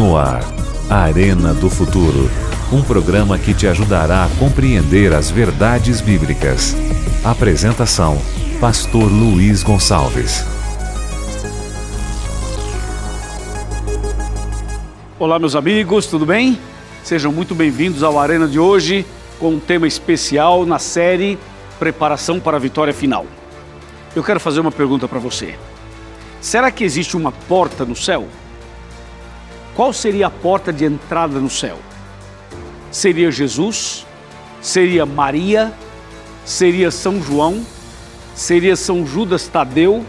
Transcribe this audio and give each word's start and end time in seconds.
No 0.00 0.16
ar, 0.16 0.42
Arena 0.88 1.52
do 1.52 1.68
Futuro. 1.68 2.30
Um 2.72 2.82
programa 2.82 3.38
que 3.38 3.52
te 3.52 3.66
ajudará 3.66 4.24
a 4.24 4.28
compreender 4.38 5.12
as 5.12 5.30
verdades 5.30 6.00
bíblicas. 6.00 6.74
Apresentação: 7.22 8.16
Pastor 8.58 9.12
Luiz 9.12 9.62
Gonçalves. 9.62 10.42
Olá, 15.18 15.38
meus 15.38 15.54
amigos, 15.54 16.06
tudo 16.06 16.24
bem? 16.24 16.58
Sejam 17.04 17.30
muito 17.30 17.54
bem-vindos 17.54 18.02
ao 18.02 18.18
Arena 18.18 18.48
de 18.48 18.58
hoje, 18.58 19.04
com 19.38 19.50
um 19.50 19.60
tema 19.60 19.86
especial 19.86 20.64
na 20.64 20.78
série 20.78 21.38
Preparação 21.78 22.40
para 22.40 22.56
a 22.56 22.60
Vitória 22.60 22.94
Final. 22.94 23.26
Eu 24.16 24.24
quero 24.24 24.40
fazer 24.40 24.60
uma 24.60 24.72
pergunta 24.72 25.06
para 25.06 25.18
você. 25.18 25.56
Será 26.40 26.70
que 26.70 26.84
existe 26.84 27.18
uma 27.18 27.30
porta 27.30 27.84
no 27.84 27.94
céu? 27.94 28.26
Qual 29.74 29.92
seria 29.92 30.26
a 30.26 30.30
porta 30.30 30.72
de 30.72 30.84
entrada 30.84 31.38
no 31.38 31.48
céu? 31.48 31.78
Seria 32.90 33.30
Jesus? 33.30 34.06
Seria 34.60 35.06
Maria? 35.06 35.72
Seria 36.44 36.90
São 36.90 37.22
João? 37.22 37.64
Seria 38.34 38.76
São 38.76 39.06
Judas 39.06 39.46
Tadeu? 39.46 40.04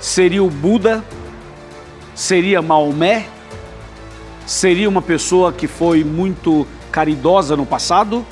Seria 0.00 0.42
o 0.42 0.50
Buda? 0.50 1.04
Seria 2.14 2.62
Maomé? 2.62 3.26
Seria 4.46 4.88
uma 4.88 5.02
pessoa 5.02 5.52
que 5.52 5.66
foi 5.66 6.04
muito 6.04 6.66
caridosa 6.90 7.56
no 7.56 7.66
passado? 7.66 8.24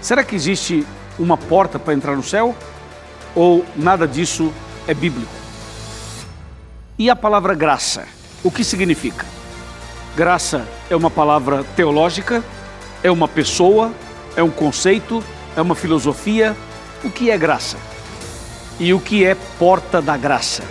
Será 0.00 0.24
que 0.24 0.34
existe 0.34 0.86
uma 1.18 1.36
porta 1.36 1.78
para 1.78 1.94
entrar 1.94 2.16
no 2.16 2.22
céu? 2.22 2.54
Ou 3.34 3.64
nada 3.76 4.06
disso 4.08 4.52
é 4.86 4.94
bíblico? 4.94 5.32
E 6.98 7.08
a 7.08 7.16
palavra 7.16 7.54
graça, 7.54 8.06
o 8.42 8.50
que 8.50 8.64
significa? 8.64 9.26
Graça 10.16 10.66
é 10.88 10.96
uma 10.96 11.10
palavra 11.10 11.62
teológica, 11.76 12.42
é 13.02 13.10
uma 13.10 13.28
pessoa, 13.28 13.92
é 14.34 14.42
um 14.42 14.50
conceito, 14.50 15.22
é 15.56 15.60
uma 15.60 15.74
filosofia. 15.74 16.56
O 17.04 17.10
que 17.10 17.30
é 17.30 17.38
graça? 17.38 17.76
E 18.78 18.92
o 18.94 19.00
que 19.00 19.24
é 19.24 19.34
porta 19.58 20.00
da 20.00 20.16
graça? 20.16 20.64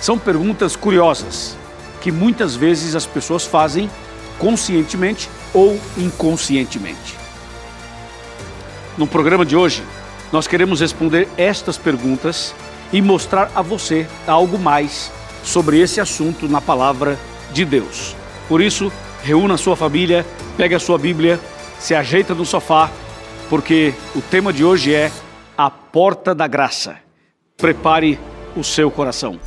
São 0.00 0.18
perguntas 0.18 0.76
curiosas 0.76 1.56
que 2.00 2.12
muitas 2.12 2.54
vezes 2.54 2.94
as 2.94 3.06
pessoas 3.06 3.44
fazem 3.44 3.90
conscientemente 4.38 5.28
ou 5.52 5.78
inconscientemente. 5.96 7.16
No 8.96 9.06
programa 9.06 9.44
de 9.44 9.56
hoje, 9.56 9.82
nós 10.32 10.46
queremos 10.46 10.80
responder 10.80 11.28
estas 11.36 11.78
perguntas 11.78 12.54
e 12.92 13.00
mostrar 13.00 13.50
a 13.54 13.62
você 13.62 14.06
algo 14.26 14.58
mais 14.58 15.10
sobre 15.42 15.80
esse 15.80 16.00
assunto 16.00 16.48
na 16.48 16.60
palavra 16.60 17.18
de 17.52 17.64
Deus. 17.64 18.14
Por 18.48 18.60
isso, 18.60 18.92
reúna 19.22 19.56
sua 19.56 19.76
família, 19.76 20.24
pegue 20.56 20.74
a 20.74 20.80
sua 20.80 20.98
Bíblia, 20.98 21.40
se 21.78 21.94
ajeita 21.94 22.34
no 22.34 22.44
sofá, 22.44 22.90
porque 23.48 23.94
o 24.14 24.20
tema 24.20 24.52
de 24.52 24.64
hoje 24.64 24.94
é 24.94 25.10
a 25.56 25.70
porta 25.70 26.34
da 26.34 26.46
graça. 26.46 26.96
Prepare 27.56 28.18
o 28.56 28.62
seu 28.62 28.90
coração. 28.90 29.38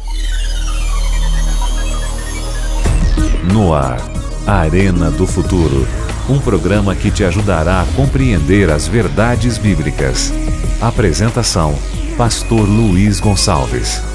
No 3.52 3.74
ar, 3.74 4.00
Arena 4.46 5.10
do 5.12 5.26
Futuro. 5.26 5.88
Um 6.30 6.40
programa 6.40 6.96
que 6.96 7.10
te 7.10 7.24
ajudará 7.24 7.82
a 7.82 7.86
compreender 7.96 8.70
as 8.70 8.88
verdades 8.88 9.58
bíblicas. 9.58 10.32
Apresentação: 10.80 11.76
Pastor 12.18 12.68
Luiz 12.68 13.20
Gonçalves. 13.20 14.11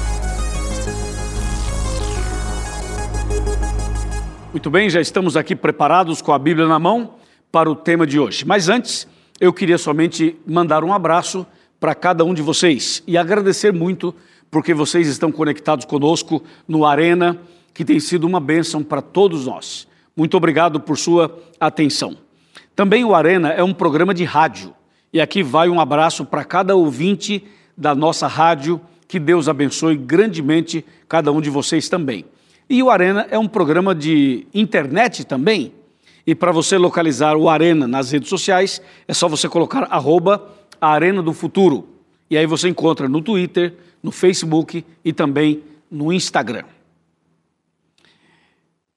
Muito 4.57 4.71
bem, 4.71 4.89
já 4.89 4.99
estamos 4.99 5.37
aqui 5.37 5.55
preparados 5.55 6.19
com 6.19 6.33
a 6.33 6.39
Bíblia 6.39 6.65
na 6.65 6.79
mão 6.79 7.13
para 7.51 7.69
o 7.69 7.75
tema 7.75 8.07
de 8.07 8.19
hoje. 8.19 8.43
Mas 8.43 8.69
antes, 8.69 9.07
eu 9.39 9.53
queria 9.53 9.77
somente 9.77 10.35
mandar 10.47 10.83
um 10.83 10.91
abraço 10.91 11.45
para 11.79 11.93
cada 11.93 12.25
um 12.25 12.33
de 12.33 12.41
vocês 12.41 13.03
e 13.05 13.19
agradecer 13.19 13.71
muito 13.71 14.15
porque 14.49 14.73
vocês 14.73 15.07
estão 15.07 15.31
conectados 15.31 15.85
conosco 15.85 16.41
no 16.67 16.87
Arena, 16.87 17.39
que 17.71 17.85
tem 17.85 17.99
sido 17.99 18.25
uma 18.25 18.39
bênção 18.39 18.81
para 18.81 18.99
todos 18.99 19.45
nós. 19.45 19.87
Muito 20.15 20.35
obrigado 20.35 20.79
por 20.79 20.97
sua 20.97 21.37
atenção. 21.59 22.17
Também 22.75 23.05
o 23.05 23.13
Arena 23.13 23.49
é 23.49 23.61
um 23.61 23.75
programa 23.75 24.11
de 24.11 24.23
rádio 24.23 24.73
e 25.13 25.21
aqui 25.21 25.43
vai 25.43 25.69
um 25.69 25.79
abraço 25.79 26.25
para 26.25 26.43
cada 26.43 26.75
ouvinte 26.75 27.45
da 27.77 27.93
nossa 27.93 28.25
rádio. 28.25 28.81
Que 29.07 29.19
Deus 29.19 29.47
abençoe 29.47 29.95
grandemente 29.95 30.83
cada 31.07 31.31
um 31.31 31.41
de 31.41 31.51
vocês 31.51 31.87
também. 31.87 32.25
E 32.69 32.83
o 32.83 32.89
Arena 32.89 33.27
é 33.31 33.39
um 33.39 33.47
programa 33.47 33.95
de 33.95 34.45
internet 34.53 35.25
também. 35.25 35.71
E 36.25 36.35
para 36.35 36.51
você 36.51 36.77
localizar 36.77 37.37
o 37.37 37.47
Arena 37.47 37.87
nas 37.87 38.11
redes 38.11 38.27
sociais, 38.27 38.81
é 39.07 39.13
só 39.13 39.29
você 39.29 39.47
colocar 39.47 39.83
arroba 39.89 40.51
Arena 40.81 41.21
do 41.21 41.31
Futuro. 41.31 41.87
E 42.29 42.37
aí 42.37 42.45
você 42.45 42.67
encontra 42.67 43.07
no 43.07 43.21
Twitter, 43.21 43.73
no 44.03 44.11
Facebook 44.11 44.83
e 45.03 45.13
também 45.13 45.63
no 45.89 46.11
Instagram. 46.11 46.65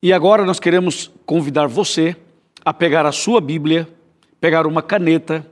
E 0.03 0.13
agora 0.13 0.45
nós 0.45 0.59
queremos 0.59 1.11
convidar 1.25 1.69
você 1.69 2.17
a 2.65 2.75
pegar 2.75 3.07
a 3.07 3.13
sua 3.13 3.41
Bíblia, 3.41 3.89
pegar 4.41 4.67
uma 4.67 4.83
caneta, 4.83 5.47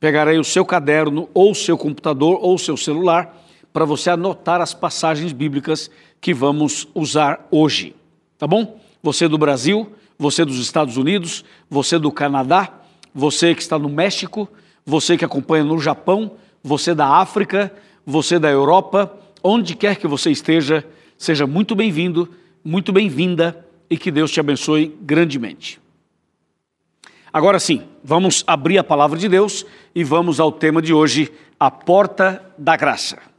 pegar 0.00 0.26
aí 0.26 0.38
o 0.38 0.44
seu 0.44 0.64
caderno, 0.64 1.28
ou 1.32 1.52
o 1.52 1.54
seu 1.54 1.78
computador, 1.78 2.38
ou 2.40 2.54
o 2.54 2.58
seu 2.58 2.76
celular, 2.76 3.40
para 3.72 3.84
você 3.84 4.10
anotar 4.10 4.60
as 4.60 4.74
passagens 4.74 5.32
bíblicas 5.32 5.90
que 6.24 6.32
vamos 6.32 6.88
usar 6.94 7.46
hoje. 7.50 7.94
Tá 8.38 8.46
bom? 8.46 8.80
Você 9.02 9.28
do 9.28 9.36
Brasil, 9.36 9.92
você 10.18 10.42
dos 10.42 10.56
Estados 10.56 10.96
Unidos, 10.96 11.44
você 11.68 11.98
do 11.98 12.10
Canadá, 12.10 12.72
você 13.14 13.54
que 13.54 13.60
está 13.60 13.78
no 13.78 13.90
México, 13.90 14.48
você 14.86 15.18
que 15.18 15.24
acompanha 15.26 15.64
no 15.64 15.78
Japão, 15.78 16.32
você 16.62 16.94
da 16.94 17.06
África, 17.06 17.70
você 18.06 18.38
da 18.38 18.48
Europa, 18.50 19.14
onde 19.42 19.76
quer 19.76 19.96
que 19.96 20.06
você 20.06 20.30
esteja, 20.30 20.82
seja 21.18 21.46
muito 21.46 21.74
bem-vindo, 21.74 22.26
muito 22.64 22.90
bem-vinda 22.90 23.62
e 23.90 23.98
que 23.98 24.10
Deus 24.10 24.30
te 24.30 24.40
abençoe 24.40 24.96
grandemente. 25.02 25.78
Agora 27.30 27.58
sim, 27.58 27.82
vamos 28.02 28.42
abrir 28.46 28.78
a 28.78 28.84
palavra 28.84 29.18
de 29.18 29.28
Deus 29.28 29.66
e 29.94 30.02
vamos 30.02 30.40
ao 30.40 30.50
tema 30.50 30.80
de 30.80 30.94
hoje, 30.94 31.30
a 31.60 31.70
porta 31.70 32.42
da 32.56 32.78
graça. 32.78 33.33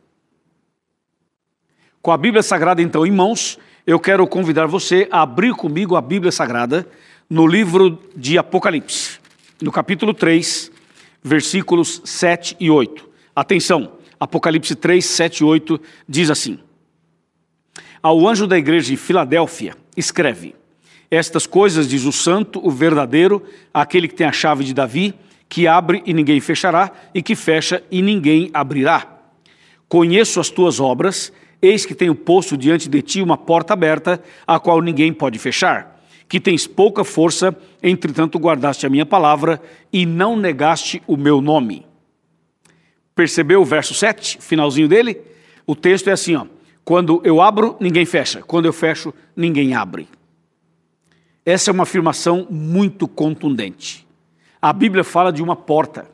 Com 2.05 2.11
a 2.11 2.17
Bíblia 2.17 2.43
Sagrada 2.43 2.83
então 2.83 3.03
em 3.03 3.09
mãos, 3.09 3.57
eu 3.83 3.99
quero 3.99 4.27
convidar 4.27 4.67
você 4.67 5.07
a 5.09 5.23
abrir 5.23 5.55
comigo 5.55 5.95
a 5.95 6.01
Bíblia 6.01 6.31
Sagrada 6.31 6.88
no 7.27 7.47
livro 7.47 7.99
de 8.16 8.38
Apocalipse, 8.38 9.17
no 9.59 9.71
capítulo 9.71 10.13
3, 10.13 10.71
versículos 11.23 12.03
7 12.05 12.57
e 12.59 12.69
8. 12.69 13.09
Atenção, 13.35 13.93
Apocalipse 14.19 14.75
3, 14.75 15.03
7 15.03 15.39
e 15.39 15.43
8 15.45 15.81
diz 16.07 16.29
assim: 16.29 16.59
Ao 18.03 18.27
anjo 18.27 18.45
da 18.45 18.55
igreja 18.55 18.91
de 18.91 18.97
Filadélfia, 18.97 19.75
escreve: 19.97 20.53
estas 21.09 21.47
coisas 21.47 21.89
diz 21.89 22.05
o 22.05 22.11
santo, 22.11 22.63
o 22.63 22.69
verdadeiro, 22.69 23.41
aquele 23.73 24.07
que 24.07 24.13
tem 24.13 24.27
a 24.27 24.31
chave 24.31 24.63
de 24.63 24.75
Davi, 24.75 25.16
que 25.49 25.66
abre 25.66 26.03
e 26.05 26.13
ninguém 26.13 26.39
fechará, 26.39 26.91
e 27.16 27.23
que 27.23 27.35
fecha 27.35 27.81
e 27.89 28.03
ninguém 28.03 28.51
abrirá. 28.53 29.07
Conheço 29.89 30.39
as 30.39 30.51
tuas 30.51 30.79
obras, 30.79 31.33
eis 31.65 31.85
que 31.85 31.95
tenho 31.95 32.15
posto 32.15 32.57
diante 32.57 32.87
de 32.87 33.01
ti 33.01 33.21
uma 33.21 33.37
porta 33.37 33.73
aberta, 33.73 34.21
a 34.45 34.59
qual 34.59 34.81
ninguém 34.81 35.11
pode 35.13 35.39
fechar. 35.39 36.01
Que 36.27 36.39
tens 36.39 36.65
pouca 36.65 37.03
força, 37.03 37.55
entretanto 37.81 38.39
guardaste 38.39 38.85
a 38.85 38.89
minha 38.89 39.05
palavra 39.05 39.61
e 39.91 40.05
não 40.05 40.35
negaste 40.35 41.01
o 41.05 41.15
meu 41.15 41.41
nome. 41.41 41.85
Percebeu 43.13 43.61
o 43.61 43.65
verso 43.65 43.93
7, 43.93 44.39
finalzinho 44.41 44.87
dele? 44.87 45.21
O 45.65 45.75
texto 45.75 46.09
é 46.09 46.13
assim, 46.13 46.35
ó. 46.35 46.45
Quando 46.83 47.21
eu 47.23 47.41
abro, 47.41 47.75
ninguém 47.79 48.05
fecha. 48.05 48.41
Quando 48.43 48.66
eu 48.66 48.73
fecho, 48.73 49.13
ninguém 49.35 49.73
abre. 49.73 50.07
Essa 51.45 51.72
é 51.72 51.73
uma 51.73 51.84
afirmação 51.84 52.47
muito 52.49 53.07
contundente. 53.07 54.05
A 54.61 54.73
Bíblia 54.73 55.03
fala 55.03 55.31
de 55.31 55.41
uma 55.43 55.55
porta, 55.55 56.09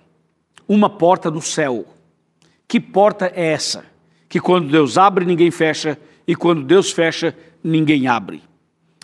uma 0.67 0.89
porta 0.89 1.31
no 1.31 1.41
céu. 1.41 1.85
Que 2.67 2.79
porta 2.79 3.31
é 3.35 3.47
essa? 3.47 3.90
Que 4.31 4.39
quando 4.39 4.69
Deus 4.69 4.97
abre, 4.97 5.25
ninguém 5.25 5.51
fecha, 5.51 5.99
e 6.25 6.37
quando 6.37 6.63
Deus 6.63 6.89
fecha, 6.89 7.35
ninguém 7.61 8.07
abre. 8.07 8.41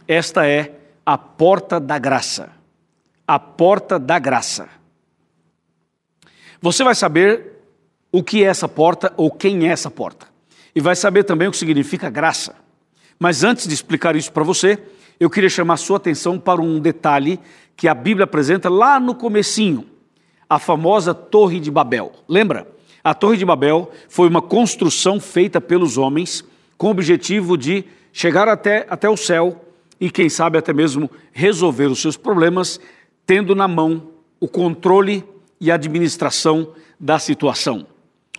Esta 0.08 0.48
é 0.48 0.80
a 1.06 1.18
porta 1.18 1.82
da 1.82 2.00
graça. 2.00 2.50
A 3.28 3.38
porta 3.38 4.00
da 4.00 4.18
graça. 4.20 4.70
Você 6.62 6.82
vai 6.82 6.96
saber 6.96 7.62
o 8.10 8.24
que 8.24 8.42
é 8.42 8.48
essa 8.48 8.70
porta 8.70 9.14
ou 9.18 9.30
quem 9.30 9.68
é 9.68 9.72
essa 9.74 9.92
porta. 9.92 10.28
E 10.74 10.80
vai 10.80 10.96
saber 10.96 11.26
também 11.26 11.50
o 11.50 11.52
que 11.52 11.58
significa 11.58 12.10
graça. 12.10 12.56
Mas 13.20 13.44
antes 13.44 13.68
de 13.68 13.74
explicar 13.74 14.16
isso 14.16 14.32
para 14.32 14.46
você, 14.46 14.82
eu 15.20 15.30
queria 15.30 15.50
chamar 15.50 15.76
sua 15.76 15.98
atenção 15.98 16.40
para 16.40 16.62
um 16.62 16.80
detalhe 16.80 17.38
que 17.76 17.90
a 17.90 17.94
Bíblia 17.94 18.24
apresenta 18.24 18.70
lá 18.70 18.98
no 18.98 19.14
comecinho, 19.14 19.86
a 20.50 20.58
famosa 20.58 21.14
Torre 21.14 21.60
de 21.60 21.70
Babel. 21.70 22.14
Lembra? 22.30 22.77
A 23.08 23.14
Torre 23.14 23.38
de 23.38 23.46
Babel 23.46 23.90
foi 24.10 24.28
uma 24.28 24.42
construção 24.42 25.18
feita 25.18 25.62
pelos 25.62 25.98
homens 25.98 26.44
com 26.78 26.88
o 26.88 26.92
objetivo 26.92 27.58
de 27.58 27.86
chegar 28.12 28.50
até, 28.50 28.86
até 28.90 29.10
o 29.10 29.16
céu 29.16 29.64
e, 29.98 30.12
quem 30.12 30.28
sabe, 30.28 30.58
até 30.58 30.74
mesmo 30.74 31.10
resolver 31.32 31.86
os 31.86 32.02
seus 32.02 32.18
problemas, 32.18 32.82
tendo 33.26 33.56
na 33.56 33.66
mão 33.66 34.10
o 34.42 34.48
controle 34.50 35.24
e 35.58 35.72
administração 35.72 36.74
da 37.00 37.18
situação. 37.18 37.88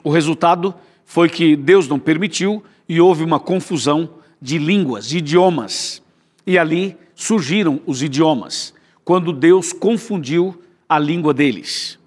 O 0.04 0.10
resultado 0.10 0.74
foi 1.02 1.30
que 1.30 1.56
Deus 1.56 1.88
não 1.88 1.98
permitiu 1.98 2.62
e 2.86 3.00
houve 3.00 3.24
uma 3.24 3.40
confusão 3.40 4.10
de 4.38 4.58
línguas, 4.58 5.08
de 5.08 5.16
idiomas. 5.16 6.02
E 6.46 6.58
ali 6.58 6.94
surgiram 7.14 7.80
os 7.86 8.02
idiomas, 8.02 8.74
quando 9.02 9.32
Deus 9.32 9.72
confundiu 9.72 10.60
a 10.86 10.98
língua 10.98 11.32
deles. 11.32 11.98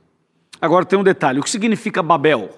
Agora 0.61 0.85
tem 0.85 0.99
um 0.99 1.03
detalhe: 1.03 1.39
o 1.39 1.43
que 1.43 1.49
significa 1.49 2.03
Babel? 2.03 2.49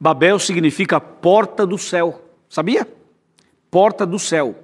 Babel 0.00 0.38
significa 0.38 1.00
porta 1.00 1.64
do 1.64 1.78
céu, 1.78 2.20
sabia? 2.48 2.86
Porta 3.70 4.04
do 4.04 4.18
céu. 4.18 4.56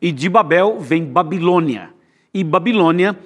E 0.00 0.10
de 0.10 0.28
Babel 0.28 0.78
vem 0.80 1.04
Babilônia. 1.04 1.90
E 2.32 2.42
Babilônia 2.42 3.18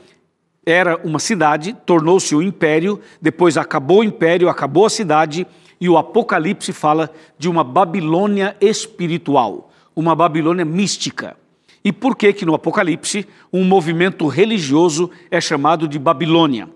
era 0.64 0.96
uma 1.04 1.18
cidade, 1.18 1.76
tornou-se 1.86 2.34
um 2.34 2.42
império, 2.42 3.00
depois 3.20 3.56
acabou 3.56 4.00
o 4.00 4.04
império, 4.04 4.48
acabou 4.48 4.86
a 4.86 4.90
cidade, 4.90 5.46
e 5.80 5.88
o 5.88 5.98
Apocalipse 5.98 6.72
fala 6.72 7.10
de 7.38 7.48
uma 7.48 7.64
Babilônia 7.64 8.56
espiritual, 8.60 9.70
uma 9.94 10.14
Babilônia 10.14 10.64
mística. 10.64 11.36
E 11.84 11.92
por 11.92 12.16
que 12.16 12.32
que 12.32 12.46
no 12.46 12.54
Apocalipse 12.54 13.26
um 13.52 13.64
movimento 13.64 14.26
religioso 14.28 15.10
é 15.30 15.40
chamado 15.40 15.88
de 15.88 15.98
Babilônia? 15.98 16.68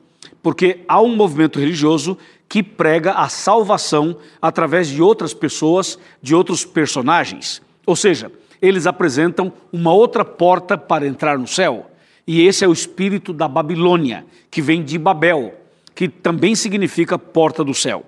Porque 0.47 0.85
há 0.87 1.03
um 1.03 1.17
movimento 1.17 1.59
religioso 1.59 2.17
que 2.49 2.63
prega 2.63 3.15
a 3.15 3.29
salvação 3.29 4.17
através 4.41 4.87
de 4.87 5.03
outras 5.03 5.35
pessoas, 5.35 5.99
de 6.23 6.37
outros 6.37 6.65
personagens. 6.65 7.61
Ou 7.85 7.97
seja, 7.97 8.31
eles 8.63 8.87
apresentam 8.87 9.53
uma 9.73 9.93
outra 9.93 10.25
porta 10.25 10.79
para 10.79 11.05
entrar 11.05 11.37
no 11.37 11.49
céu. 11.49 11.91
E 12.25 12.47
esse 12.47 12.65
é 12.65 12.69
o 12.69 12.73
espírito 12.73 13.33
da 13.33 13.49
Babilônia, 13.49 14.25
que 14.49 14.63
vem 14.63 14.85
de 14.85 14.97
Babel, 14.99 15.53
que 15.97 16.09
também 16.09 16.55
significa 16.55 17.19
porta 17.19 17.65
do 17.65 17.75
céu. 17.75 18.07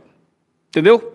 Entendeu? 0.69 1.13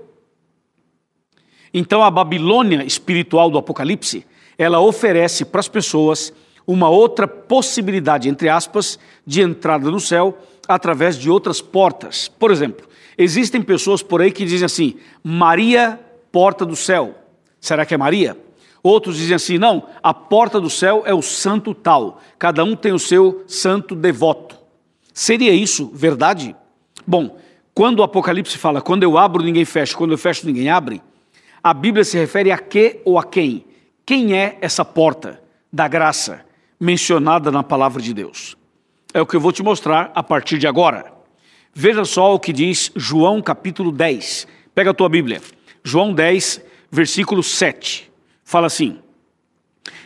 Então 1.74 2.04
a 2.04 2.12
Babilônia 2.12 2.84
espiritual 2.84 3.50
do 3.50 3.58
Apocalipse, 3.58 4.26
ela 4.58 4.82
oferece 4.82 5.46
para 5.46 5.62
as 5.62 5.70
pessoas 5.70 6.34
uma 6.68 6.90
outra 6.90 7.30
possibilidade, 7.30 8.28
entre 8.28 8.50
aspas, 8.50 9.00
de 9.26 9.42
entrada 9.42 9.90
no 9.90 10.02
céu 10.02 10.38
através 10.68 11.18
de 11.18 11.30
outras 11.30 11.62
portas. 11.62 12.28
Por 12.28 12.52
exemplo, 12.52 12.88
existem 13.18 13.62
pessoas 13.62 14.02
por 14.02 14.22
aí 14.22 14.32
que 14.32 14.46
dizem 14.46 14.66
assim: 14.66 14.96
Maria, 15.24 16.00
porta 16.32 16.66
do 16.66 16.76
céu. 16.76 17.16
Será 17.60 17.86
que 17.86 17.94
é 17.94 17.98
Maria? 17.98 18.38
Outros 18.82 19.18
dizem 19.18 19.36
assim: 19.36 19.58
não, 19.58 19.88
a 20.02 20.14
porta 20.14 20.60
do 20.60 20.70
céu 20.70 21.04
é 21.06 21.14
o 21.14 21.22
santo 21.22 21.74
tal, 21.74 22.22
cada 22.38 22.64
um 22.64 22.76
tem 22.76 22.92
o 22.92 23.00
seu 23.00 23.44
santo 23.48 23.96
devoto. 23.96 24.58
Seria 25.14 25.54
isso 25.54 25.92
verdade? 25.94 26.56
Bom, 27.06 27.38
quando 27.74 28.00
o 28.00 28.04
Apocalipse 28.04 28.58
fala, 28.58 28.82
quando 28.82 29.04
eu 29.04 29.18
abro, 29.18 29.44
ninguém 29.44 29.66
fecha, 29.66 29.96
quando 29.96 30.12
eu 30.12 30.18
fecho, 30.18 30.46
ninguém 30.46 30.70
abre, 30.70 31.02
a 31.64 31.74
Bíblia 31.74 32.04
se 32.04 32.18
refere 32.18 32.52
a 32.52 32.58
que 32.58 33.00
ou 33.06 33.18
a 33.18 33.24
quem? 33.24 33.66
Quem 34.06 34.36
é 34.38 34.58
essa 34.60 34.84
porta 34.84 35.42
da 35.72 35.88
graça 35.88 36.46
mencionada 36.80 37.50
na 37.52 37.64
palavra 37.64 38.02
de 38.02 38.14
Deus? 38.14 38.58
É 39.14 39.22
o 39.22 39.26
que 39.28 39.36
eu 39.36 39.40
vou 39.40 39.52
te 39.52 39.62
mostrar 39.62 40.12
a 40.16 40.24
partir 40.24 40.58
de 40.58 40.66
agora. 40.66 41.14
Veja 41.72 42.04
só 42.04 42.34
o 42.34 42.40
que 42.40 42.52
diz 42.52 42.92
João 42.96 43.42
capítulo 43.42 43.92
10. 43.92 44.48
Pega 44.74 44.90
a 44.90 44.94
tua 44.94 45.08
Bíblia. 45.08 45.40
João 45.84 46.14
10, 46.14 46.62
versículo 46.92 47.44
7 47.44 48.12
fala 48.44 48.68
assim: 48.68 49.00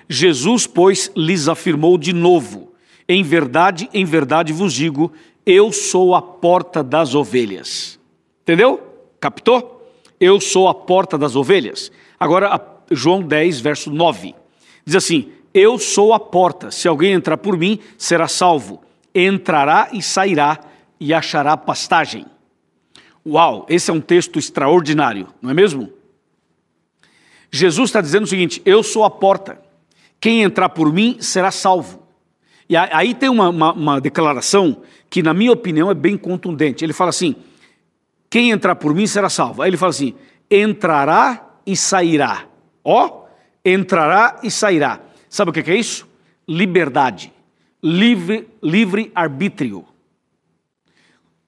Jesus, 0.10 0.68
pois, 0.68 1.10
lhes 1.16 1.48
afirmou 1.48 1.98
de 1.98 2.12
novo: 2.12 2.74
Em 3.08 3.24
verdade, 3.24 3.90
em 3.94 4.04
verdade 4.04 4.52
vos 4.52 4.74
digo, 4.74 5.14
eu 5.46 5.72
sou 5.72 6.14
a 6.14 6.22
porta 6.22 6.84
das 6.84 7.16
ovelhas. 7.16 7.98
Entendeu? 8.42 8.82
Captou? 9.20 9.90
Eu 10.20 10.42
sou 10.42 10.68
a 10.68 10.74
porta 10.74 11.18
das 11.18 11.36
ovelhas. 11.36 11.92
Agora, 12.20 12.60
João 12.92 13.22
10, 13.22 13.60
verso 13.62 13.90
9. 13.90 14.36
Diz 14.86 14.96
assim: 14.96 15.32
Eu 15.54 15.80
sou 15.80 16.14
a 16.14 16.20
porta. 16.20 16.72
Se 16.72 16.90
alguém 16.90 17.14
entrar 17.14 17.38
por 17.38 17.58
mim, 17.58 17.80
será 17.98 18.28
salvo. 18.28 18.82
Entrará 19.20 19.90
e 19.92 20.00
sairá 20.00 20.60
e 21.00 21.12
achará 21.12 21.58
pastagem. 21.58 22.28
Uau, 23.26 23.66
esse 23.68 23.90
é 23.90 23.94
um 23.94 24.00
texto 24.00 24.38
extraordinário, 24.38 25.28
não 25.42 25.50
é 25.50 25.56
mesmo? 25.56 25.92
Jesus 27.50 27.90
está 27.90 28.00
dizendo 28.00 28.26
o 28.26 28.28
seguinte: 28.28 28.62
eu 28.64 28.84
sou 28.84 29.04
a 29.04 29.10
porta, 29.10 29.60
quem 30.20 30.44
entrar 30.44 30.70
por 30.70 30.94
mim 30.94 31.18
será 31.20 31.50
salvo. 31.50 32.04
E 32.70 32.78
aí 32.78 33.16
tem 33.16 33.28
uma, 33.28 33.50
uma, 33.50 33.74
uma 33.74 34.02
declaração 34.02 34.84
que, 35.10 35.24
na 35.24 35.34
minha 35.34 35.52
opinião, 35.52 35.90
é 35.90 35.96
bem 35.96 36.16
contundente. 36.16 36.86
Ele 36.86 36.94
fala 36.94 37.10
assim: 37.10 37.36
quem 38.30 38.52
entrar 38.52 38.76
por 38.76 38.94
mim 38.94 39.08
será 39.08 39.30
salvo. 39.30 39.64
Aí 39.64 39.70
ele 39.72 39.78
fala 39.78 39.90
assim: 39.90 40.14
entrará 40.52 41.56
e 41.66 41.76
sairá. 41.76 42.46
Ó, 42.84 43.26
entrará 43.66 44.40
e 44.44 44.52
sairá. 44.52 45.00
Sabe 45.28 45.50
o 45.50 45.54
que 45.54 45.72
é 45.72 45.76
isso? 45.76 46.08
Liberdade, 46.48 47.34
livre, 47.82 48.48
livre 48.62 49.12
arbítrio. 49.14 49.86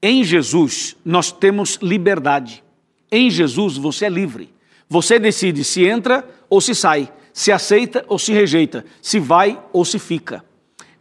Em 0.01 0.23
Jesus 0.23 0.95
nós 1.03 1.31
temos 1.31 1.77
liberdade. 1.81 2.63
Em 3.11 3.29
Jesus 3.29 3.77
você 3.77 4.05
é 4.05 4.09
livre. 4.09 4.53
Você 4.87 5.19
decide 5.19 5.63
se 5.63 5.85
entra 5.85 6.27
ou 6.49 6.61
se 6.61 6.73
sai, 6.73 7.11
se 7.33 7.51
aceita 7.51 8.03
ou 8.07 8.17
se 8.17 8.33
rejeita, 8.33 8.85
se 9.01 9.19
vai 9.19 9.61
ou 9.71 9.83
se 9.85 9.99
fica. 9.99 10.43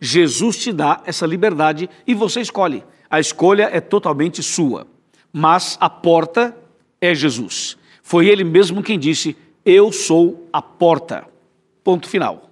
Jesus 0.00 0.58
te 0.58 0.72
dá 0.72 1.02
essa 1.04 1.26
liberdade 1.26 1.88
e 2.06 2.14
você 2.14 2.40
escolhe. 2.40 2.84
A 3.10 3.18
escolha 3.18 3.70
é 3.72 3.80
totalmente 3.80 4.42
sua. 4.42 4.86
Mas 5.32 5.76
a 5.80 5.88
porta 5.88 6.56
é 7.00 7.14
Jesus. 7.14 7.76
Foi 8.02 8.26
ele 8.26 8.44
mesmo 8.44 8.82
quem 8.82 8.98
disse: 8.98 9.36
Eu 9.64 9.92
sou 9.92 10.48
a 10.52 10.60
porta. 10.62 11.26
Ponto 11.82 12.08
final. 12.08 12.47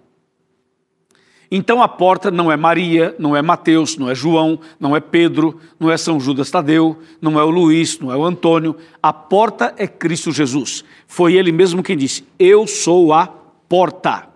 Então 1.50 1.80
a 1.80 1.88
porta 1.88 2.30
não 2.30 2.50
é 2.50 2.56
Maria, 2.56 3.14
não 3.18 3.36
é 3.36 3.40
Mateus, 3.40 3.96
não 3.96 4.10
é 4.10 4.14
João, 4.14 4.58
não 4.80 4.96
é 4.96 5.00
Pedro, 5.00 5.60
não 5.78 5.90
é 5.90 5.96
São 5.96 6.18
Judas 6.18 6.50
Tadeu, 6.50 6.98
não 7.20 7.38
é 7.38 7.44
o 7.44 7.50
Luiz, 7.50 7.98
não 8.00 8.10
é 8.10 8.16
o 8.16 8.24
Antônio. 8.24 8.76
A 9.02 9.12
porta 9.12 9.72
é 9.76 9.86
Cristo 9.86 10.32
Jesus. 10.32 10.84
Foi 11.06 11.34
ele 11.34 11.52
mesmo 11.52 11.82
quem 11.82 11.96
disse: 11.96 12.26
Eu 12.38 12.66
sou 12.66 13.12
a 13.12 13.28
porta. 13.68 14.28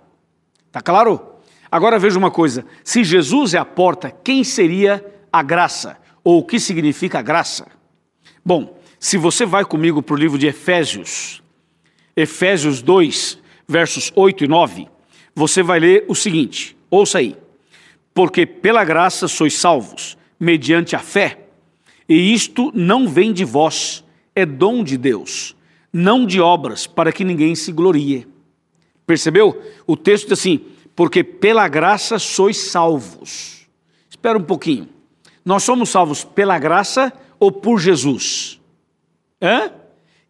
Tá 0.70 0.80
claro? 0.80 1.20
Agora 1.70 1.98
veja 1.98 2.18
uma 2.18 2.30
coisa: 2.30 2.64
se 2.84 3.02
Jesus 3.02 3.54
é 3.54 3.58
a 3.58 3.64
porta, 3.64 4.10
quem 4.10 4.44
seria 4.44 5.04
a 5.32 5.42
graça? 5.42 5.96
Ou 6.22 6.38
o 6.38 6.44
que 6.44 6.60
significa 6.60 7.18
a 7.18 7.22
graça? 7.22 7.66
Bom, 8.44 8.78
se 9.00 9.16
você 9.16 9.44
vai 9.44 9.64
comigo 9.64 10.02
para 10.02 10.14
o 10.14 10.18
livro 10.18 10.38
de 10.38 10.46
Efésios, 10.46 11.42
Efésios 12.14 12.82
2, 12.82 13.38
versos 13.66 14.12
8 14.14 14.44
e 14.44 14.48
9, 14.48 14.88
você 15.34 15.62
vai 15.62 15.80
ler 15.80 16.04
o 16.06 16.14
seguinte 16.14 16.76
Ouça 16.90 17.18
aí. 17.18 17.36
Porque 18.12 18.44
pela 18.44 18.84
graça 18.84 19.28
sois 19.28 19.54
salvos, 19.54 20.18
mediante 20.38 20.96
a 20.96 20.98
fé. 20.98 21.38
E 22.08 22.34
isto 22.34 22.72
não 22.74 23.08
vem 23.08 23.32
de 23.32 23.44
vós, 23.44 24.04
é 24.34 24.44
dom 24.44 24.82
de 24.82 24.96
Deus, 24.96 25.54
não 25.92 26.26
de 26.26 26.40
obras, 26.40 26.86
para 26.86 27.12
que 27.12 27.24
ninguém 27.24 27.54
se 27.54 27.70
glorie. 27.70 28.26
Percebeu? 29.06 29.62
O 29.86 29.96
texto 29.96 30.24
diz 30.28 30.38
assim: 30.38 30.60
porque 30.94 31.24
pela 31.24 31.66
graça 31.68 32.18
sois 32.18 32.56
salvos. 32.70 33.66
Espera 34.08 34.36
um 34.36 34.42
pouquinho. 34.42 34.88
Nós 35.44 35.62
somos 35.62 35.88
salvos 35.88 36.24
pela 36.24 36.58
graça 36.58 37.12
ou 37.38 37.50
por 37.50 37.78
Jesus? 37.78 38.60
Hã? 39.40 39.72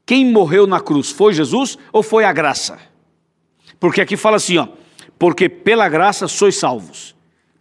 Quem 0.07 0.31
morreu 0.31 0.67
na 0.67 0.81
cruz 0.81 1.11
foi 1.11 1.33
Jesus 1.33 1.77
ou 1.93 2.03
foi 2.03 2.25
a 2.25 2.33
graça? 2.33 2.79
Porque 3.79 4.01
aqui 4.01 4.17
fala 4.17 4.37
assim, 4.37 4.59
ó, 4.59 4.69
porque 5.21 5.51
pela 5.51 5.87
graça 5.87 6.27
sois 6.27 6.57
salvos. 6.57 7.15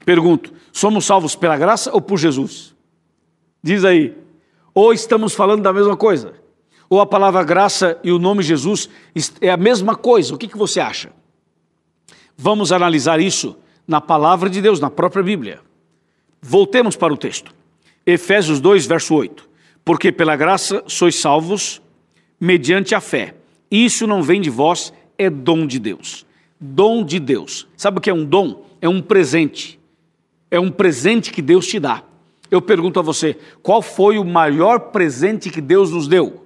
Pergunto: 0.06 0.54
somos 0.72 1.06
salvos 1.06 1.36
pela 1.36 1.58
graça 1.58 1.92
ou 1.94 2.02
por 2.02 2.18
Jesus? 2.18 2.74
Diz 3.62 3.84
aí. 3.84 4.16
Ou 4.74 4.94
estamos 4.94 5.36
falando 5.36 5.62
da 5.62 5.74
mesma 5.74 5.98
coisa? 5.98 6.36
Ou 6.90 7.02
a 7.02 7.06
palavra 7.06 7.44
graça 7.44 8.00
e 8.02 8.14
o 8.14 8.18
nome 8.18 8.44
Jesus 8.44 8.90
é 9.42 9.52
a 9.52 9.58
mesma 9.58 9.94
coisa? 9.94 10.34
O 10.34 10.38
que, 10.38 10.48
que 10.48 10.58
você 10.58 10.80
acha? 10.80 11.12
Vamos 12.38 12.72
analisar 12.72 13.20
isso 13.20 13.58
na 13.86 14.00
palavra 14.00 14.50
de 14.50 14.62
Deus, 14.62 14.80
na 14.80 14.90
própria 14.90 15.22
Bíblia. 15.22 15.60
Voltemos 16.42 16.96
para 16.96 17.14
o 17.14 17.18
texto. 17.18 17.54
Efésios 18.06 18.62
2, 18.62 18.86
verso 18.86 19.14
8. 19.14 19.50
Porque 19.84 20.14
pela 20.14 20.38
graça 20.38 20.82
sois 20.88 21.16
salvos 21.16 21.82
mediante 22.40 22.96
a 22.96 23.02
fé. 23.02 23.36
Isso 23.70 24.08
não 24.08 24.24
vem 24.24 24.40
de 24.40 24.50
vós, 24.50 24.94
é 25.18 25.30
dom 25.30 25.68
de 25.68 25.78
Deus 25.78 26.26
dom 26.60 27.04
de 27.04 27.20
Deus. 27.20 27.68
Sabe 27.78 27.98
o 27.98 28.02
que 28.02 28.10
é 28.10 28.14
um 28.14 28.26
dom? 28.26 28.66
É 28.82 28.90
um 28.90 29.02
presente. 29.02 29.80
É 30.52 30.60
um 30.60 30.72
presente 30.72 31.32
que 31.32 31.42
Deus 31.42 31.68
te 31.68 31.80
dá. 31.80 32.04
Eu 32.50 32.62
pergunto 32.62 33.00
a 33.00 33.04
você: 33.04 33.38
qual 33.62 33.82
foi 33.82 34.18
o 34.18 34.26
maior 34.26 34.80
presente 34.92 35.50
que 35.50 35.62
Deus 35.62 35.92
nos 35.92 36.08
deu? 36.08 36.46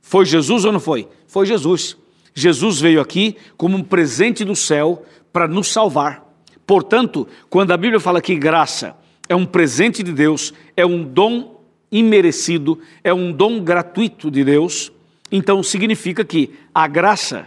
Foi 0.00 0.24
Jesus 0.24 0.64
ou 0.64 0.72
não 0.72 0.80
foi? 0.80 1.08
Foi 1.26 1.46
Jesus. 1.46 1.96
Jesus 2.34 2.80
veio 2.80 3.00
aqui 3.00 3.36
como 3.56 3.76
um 3.76 3.82
presente 3.82 4.44
do 4.44 4.56
céu 4.56 5.04
para 5.32 5.46
nos 5.46 5.68
salvar, 5.68 6.24
Portanto, 6.66 7.28
quando 7.50 7.72
a 7.72 7.76
Bíblia 7.76 8.00
fala 8.00 8.22
que 8.22 8.34
graça 8.34 8.96
é 9.28 9.34
um 9.34 9.44
presente 9.44 10.02
de 10.02 10.12
Deus, 10.12 10.52
é 10.76 10.84
um 10.84 11.04
dom 11.04 11.60
imerecido, 11.90 12.80
é 13.02 13.12
um 13.12 13.32
dom 13.32 13.60
gratuito 13.60 14.30
de 14.30 14.42
Deus, 14.44 14.90
então 15.30 15.62
significa 15.62 16.24
que 16.24 16.54
a 16.74 16.86
graça 16.86 17.46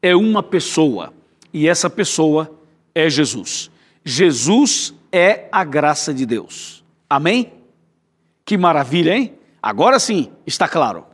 é 0.00 0.14
uma 0.14 0.42
pessoa 0.42 1.12
e 1.52 1.68
essa 1.68 1.88
pessoa 1.88 2.50
é 2.94 3.08
Jesus. 3.08 3.70
Jesus 4.04 4.94
é 5.12 5.48
a 5.50 5.64
graça 5.64 6.12
de 6.12 6.24
Deus. 6.26 6.84
Amém? 7.08 7.52
Que 8.44 8.56
maravilha, 8.56 9.16
hein? 9.16 9.34
Agora 9.62 9.98
sim 9.98 10.30
está 10.46 10.68
claro. 10.68 11.04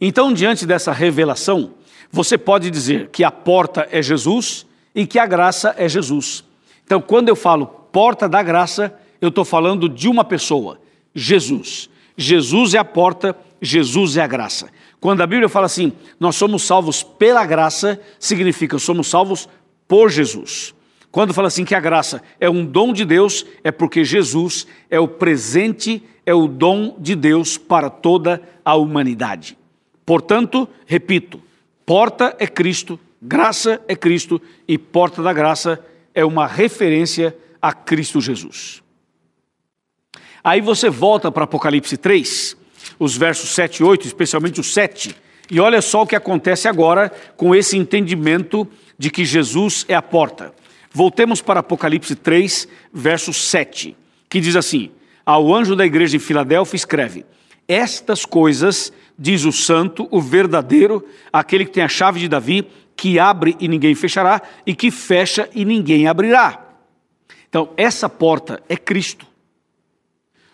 Então, 0.00 0.32
diante 0.32 0.66
dessa 0.66 0.92
revelação, 0.92 1.74
você 2.10 2.36
pode 2.36 2.70
dizer 2.70 3.08
que 3.08 3.24
a 3.24 3.30
porta 3.30 3.88
é 3.90 4.02
Jesus 4.02 4.66
e 4.94 5.06
que 5.06 5.18
a 5.18 5.26
graça 5.26 5.74
é 5.78 5.88
Jesus. 5.88 6.44
Então, 6.84 7.00
quando 7.00 7.28
eu 7.28 7.36
falo 7.36 7.66
porta 7.66 8.28
da 8.28 8.42
graça, 8.42 8.94
eu 9.20 9.28
estou 9.28 9.44
falando 9.44 9.88
de 9.88 10.08
uma 10.08 10.24
pessoa, 10.24 10.80
Jesus. 11.14 11.88
Jesus 12.16 12.74
é 12.74 12.78
a 12.78 12.84
porta, 12.84 13.36
Jesus 13.60 14.16
é 14.16 14.22
a 14.22 14.26
graça. 14.26 14.68
Quando 15.02 15.20
a 15.20 15.26
Bíblia 15.26 15.48
fala 15.48 15.66
assim, 15.66 15.92
nós 16.20 16.36
somos 16.36 16.62
salvos 16.62 17.02
pela 17.02 17.44
graça, 17.44 18.00
significa 18.20 18.78
somos 18.78 19.08
salvos 19.08 19.48
por 19.88 20.08
Jesus. 20.08 20.72
Quando 21.10 21.34
fala 21.34 21.48
assim 21.48 21.64
que 21.64 21.74
a 21.74 21.80
graça 21.80 22.22
é 22.38 22.48
um 22.48 22.64
dom 22.64 22.92
de 22.92 23.04
Deus, 23.04 23.44
é 23.64 23.72
porque 23.72 24.04
Jesus 24.04 24.64
é 24.88 25.00
o 25.00 25.08
presente, 25.08 26.04
é 26.24 26.32
o 26.32 26.46
dom 26.46 26.94
de 27.00 27.16
Deus 27.16 27.58
para 27.58 27.90
toda 27.90 28.40
a 28.64 28.76
humanidade. 28.76 29.58
Portanto, 30.06 30.68
repito, 30.86 31.42
porta 31.84 32.36
é 32.38 32.46
Cristo, 32.46 32.96
graça 33.20 33.82
é 33.88 33.96
Cristo 33.96 34.40
e 34.68 34.78
porta 34.78 35.20
da 35.20 35.32
graça 35.32 35.84
é 36.14 36.24
uma 36.24 36.46
referência 36.46 37.36
a 37.60 37.72
Cristo 37.72 38.20
Jesus. 38.20 38.84
Aí 40.44 40.60
você 40.60 40.88
volta 40.88 41.32
para 41.32 41.42
Apocalipse 41.42 41.96
3, 41.96 42.56
os 42.98 43.16
versos 43.16 43.50
7 43.50 43.78
e 43.78 43.84
8, 43.84 44.06
especialmente 44.06 44.60
o 44.60 44.64
7, 44.64 45.14
e 45.50 45.60
olha 45.60 45.82
só 45.82 46.02
o 46.02 46.06
que 46.06 46.16
acontece 46.16 46.66
agora 46.66 47.12
com 47.36 47.54
esse 47.54 47.76
entendimento 47.76 48.66
de 48.98 49.10
que 49.10 49.24
Jesus 49.24 49.84
é 49.88 49.94
a 49.94 50.02
porta. 50.02 50.54
Voltemos 50.92 51.40
para 51.40 51.60
Apocalipse 51.60 52.14
3, 52.14 52.68
verso 52.92 53.32
7, 53.32 53.96
que 54.28 54.40
diz 54.40 54.56
assim: 54.56 54.90
Ao 55.24 55.52
anjo 55.54 55.74
da 55.74 55.84
igreja 55.84 56.16
em 56.16 56.20
Filadélfia 56.20 56.76
escreve: 56.76 57.24
Estas 57.66 58.24
coisas 58.24 58.92
diz 59.18 59.44
o 59.44 59.52
santo, 59.52 60.06
o 60.10 60.20
verdadeiro, 60.20 61.06
aquele 61.32 61.64
que 61.64 61.72
tem 61.72 61.82
a 61.82 61.88
chave 61.88 62.20
de 62.20 62.28
Davi, 62.28 62.66
que 62.96 63.18
abre 63.18 63.56
e 63.58 63.68
ninguém 63.68 63.94
fechará, 63.94 64.40
e 64.66 64.74
que 64.74 64.90
fecha 64.90 65.48
e 65.54 65.64
ninguém 65.64 66.06
abrirá. 66.06 66.62
Então, 67.48 67.70
essa 67.76 68.08
porta 68.08 68.62
é 68.68 68.76
Cristo. 68.76 69.26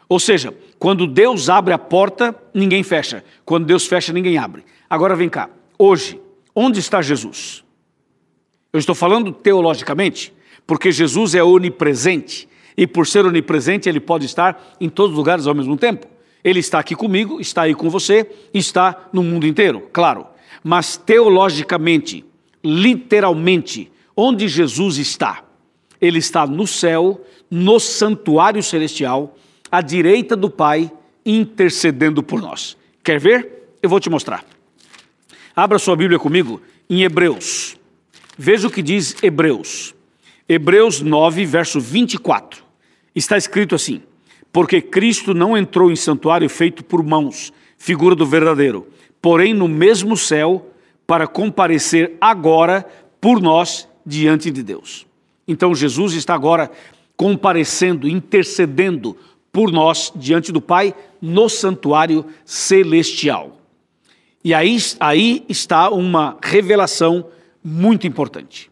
Ou 0.09 0.19
seja, 0.19 0.53
quando 0.79 1.07
Deus 1.07 1.49
abre 1.49 1.75
a 1.75 1.79
porta, 1.79 2.35
ninguém 2.55 2.83
fecha. 2.83 3.25
Quando 3.45 3.67
Deus 3.67 3.87
fecha, 3.87 4.13
ninguém 4.13 4.39
abre. 4.39 4.65
Agora 4.89 5.17
vem 5.17 5.29
cá. 5.29 5.51
Hoje, 5.77 6.21
onde 6.55 6.79
está 6.79 7.03
Jesus? 7.03 7.65
Eu 8.73 8.79
estou 8.79 8.95
falando 8.95 9.33
teologicamente, 9.33 10.33
porque 10.67 10.93
Jesus 10.93 11.35
é 11.35 11.43
onipresente. 11.43 12.49
E 12.77 12.87
por 12.87 13.07
ser 13.07 13.27
onipresente, 13.27 13.89
ele 13.89 13.99
pode 13.99 14.27
estar 14.27 14.77
em 14.81 14.89
todos 14.89 15.13
os 15.13 15.17
lugares 15.17 15.47
ao 15.47 15.55
mesmo 15.55 15.77
tempo. 15.77 16.07
Ele 16.45 16.61
está 16.61 16.79
aqui 16.79 16.95
comigo, 16.95 17.41
está 17.41 17.63
aí 17.63 17.75
com 17.75 17.91
você, 17.91 18.31
está 18.55 19.09
no 19.13 19.25
mundo 19.25 19.47
inteiro, 19.47 19.89
claro. 19.93 20.27
Mas 20.63 20.97
teologicamente, 20.97 22.25
literalmente, 22.63 23.91
onde 24.17 24.47
Jesus 24.47 24.99
está? 24.99 25.43
Ele 26.01 26.19
está 26.19 26.47
no 26.47 26.67
céu, 26.67 27.21
no 27.51 27.81
santuário 27.81 28.63
celestial, 28.63 29.37
à 29.71 29.81
direita 29.81 30.37
do 30.37 30.51
Pai, 30.51 30.91
intercedendo 31.25 32.23
por 32.23 32.41
nós. 32.41 32.77
Quer 33.03 33.19
ver? 33.21 33.77
Eu 33.83 33.89
vou 33.89 34.01
te 34.01 34.11
mostrar. 34.11 34.45
Abra 35.55 35.79
sua 35.79 35.97
Bíblia 35.97 36.19
comigo 36.19 36.61
em 36.89 37.03
Hebreus. 37.03 37.77
Veja 38.37 38.69
o 38.69 38.71
que 38.71 38.83
diz 38.83 39.17
Hebreus. 39.23 39.95
Hebreus 40.49 41.01
9, 41.01 41.45
verso 41.45 41.81
24. 41.81 42.63
Está 43.15 43.37
escrito 43.37 43.75
assim: 43.75 44.01
Porque 44.53 44.81
Cristo 44.81 45.35
não 45.35 45.57
entrou 45.57 45.91
em 45.91 45.97
santuário 45.97 46.49
feito 46.49 46.85
por 46.85 47.03
mãos, 47.03 47.53
figura 47.77 48.15
do 48.15 48.25
verdadeiro, 48.25 48.87
porém 49.21 49.53
no 49.53 49.69
mesmo 49.69 50.17
céu, 50.17 50.73
para 51.07 51.27
comparecer 51.27 52.17
agora 52.21 52.87
por 53.21 53.41
nós 53.41 53.89
diante 54.07 54.51
de 54.51 54.63
Deus. 54.63 55.07
Então 55.47 55.75
Jesus 55.75 56.13
está 56.13 56.35
agora 56.35 56.71
comparecendo, 57.17 58.09
intercedendo 58.09 59.17
por 59.59 59.73
nós 59.73 60.13
diante 60.15 60.53
do 60.53 60.61
Pai 60.61 60.95
no 61.21 61.49
santuário 61.49 62.25
celestial. 62.45 63.61
E 64.45 64.55
aí, 64.55 64.77
aí 65.01 65.45
está 65.49 65.91
uma 65.91 66.39
revelação 66.41 67.27
muito 67.61 68.07
importante. 68.07 68.71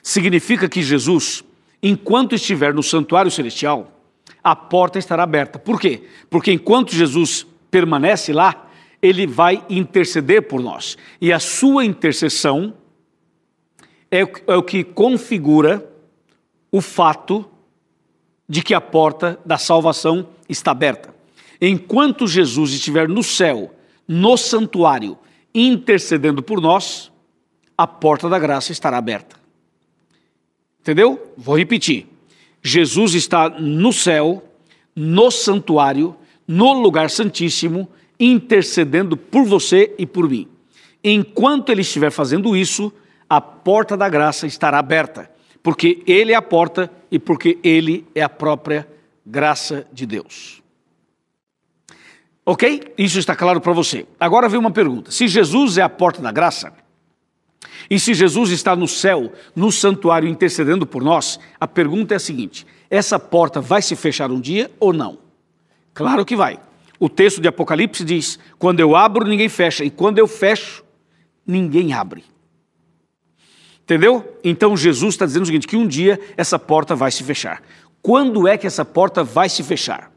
Significa 0.00 0.68
que 0.68 0.80
Jesus, 0.80 1.42
enquanto 1.82 2.36
estiver 2.36 2.72
no 2.72 2.80
santuário 2.80 3.28
celestial, 3.28 4.00
a 4.40 4.54
porta 4.54 5.00
estará 5.00 5.24
aberta. 5.24 5.58
Por 5.58 5.80
quê? 5.80 6.04
Porque 6.30 6.52
enquanto 6.52 6.94
Jesus 6.94 7.44
permanece 7.72 8.32
lá, 8.32 8.70
ele 9.02 9.26
vai 9.26 9.66
interceder 9.68 10.42
por 10.42 10.60
nós. 10.60 10.96
E 11.20 11.32
a 11.32 11.40
sua 11.40 11.84
intercessão 11.84 12.72
é, 14.08 14.20
é 14.20 14.56
o 14.56 14.62
que 14.62 14.84
configura 14.84 15.90
o 16.70 16.80
fato 16.80 17.50
de 18.52 18.60
que 18.60 18.74
a 18.74 18.82
porta 18.82 19.40
da 19.46 19.56
salvação 19.56 20.28
está 20.46 20.72
aberta. 20.72 21.14
Enquanto 21.58 22.26
Jesus 22.26 22.74
estiver 22.74 23.08
no 23.08 23.22
céu, 23.22 23.74
no 24.06 24.36
santuário, 24.36 25.16
intercedendo 25.54 26.42
por 26.42 26.60
nós, 26.60 27.10
a 27.78 27.86
porta 27.86 28.28
da 28.28 28.38
graça 28.38 28.70
estará 28.70 28.98
aberta. 28.98 29.36
Entendeu? 30.82 31.32
Vou 31.34 31.56
repetir. 31.56 32.06
Jesus 32.62 33.14
está 33.14 33.48
no 33.48 33.90
céu, 33.90 34.44
no 34.94 35.30
santuário, 35.30 36.14
no 36.46 36.74
lugar 36.74 37.08
santíssimo, 37.08 37.88
intercedendo 38.20 39.16
por 39.16 39.46
você 39.46 39.94
e 39.96 40.04
por 40.04 40.28
mim. 40.28 40.46
Enquanto 41.02 41.72
ele 41.72 41.80
estiver 41.80 42.10
fazendo 42.10 42.54
isso, 42.54 42.92
a 43.30 43.40
porta 43.40 43.96
da 43.96 44.10
graça 44.10 44.46
estará 44.46 44.78
aberta, 44.78 45.30
porque 45.62 46.02
ele 46.06 46.32
é 46.32 46.34
a 46.34 46.42
porta 46.42 46.90
e 47.10 47.18
porque 47.18 47.58
ele 47.62 48.06
é 48.14 48.22
a 48.22 48.28
própria 48.28 48.88
graça 49.24 49.86
de 49.92 50.04
Deus. 50.06 50.62
Ok? 52.44 52.92
Isso 52.98 53.18
está 53.18 53.36
claro 53.36 53.60
para 53.60 53.72
você. 53.72 54.06
Agora 54.18 54.48
vem 54.48 54.58
uma 54.58 54.70
pergunta: 54.70 55.10
se 55.10 55.28
Jesus 55.28 55.78
é 55.78 55.82
a 55.82 55.88
porta 55.88 56.20
da 56.20 56.32
graça, 56.32 56.72
e 57.88 57.98
se 58.00 58.14
Jesus 58.14 58.50
está 58.50 58.74
no 58.74 58.88
céu, 58.88 59.32
no 59.54 59.70
santuário, 59.70 60.28
intercedendo 60.28 60.86
por 60.86 61.02
nós, 61.02 61.38
a 61.60 61.68
pergunta 61.68 62.14
é 62.14 62.16
a 62.16 62.20
seguinte: 62.20 62.66
essa 62.90 63.18
porta 63.18 63.60
vai 63.60 63.80
se 63.80 63.94
fechar 63.94 64.30
um 64.30 64.40
dia 64.40 64.70
ou 64.80 64.92
não? 64.92 65.18
Claro 65.94 66.24
que 66.24 66.34
vai. 66.34 66.58
O 66.98 67.08
texto 67.08 67.40
de 67.40 67.48
Apocalipse 67.48 68.04
diz: 68.04 68.38
quando 68.58 68.80
eu 68.80 68.96
abro, 68.96 69.26
ninguém 69.26 69.48
fecha, 69.48 69.84
e 69.84 69.90
quando 69.90 70.18
eu 70.18 70.26
fecho, 70.26 70.82
ninguém 71.46 71.92
abre. 71.92 72.24
Entendeu? 73.92 74.38
Então 74.42 74.74
Jesus 74.74 75.12
está 75.12 75.26
dizendo 75.26 75.42
o 75.42 75.46
seguinte: 75.46 75.66
que 75.66 75.76
um 75.76 75.86
dia 75.86 76.18
essa 76.34 76.58
porta 76.58 76.96
vai 76.96 77.10
se 77.10 77.22
fechar. 77.22 77.62
Quando 78.00 78.48
é 78.48 78.56
que 78.56 78.66
essa 78.66 78.86
porta 78.86 79.22
vai 79.22 79.50
se 79.50 79.62
fechar? 79.62 80.10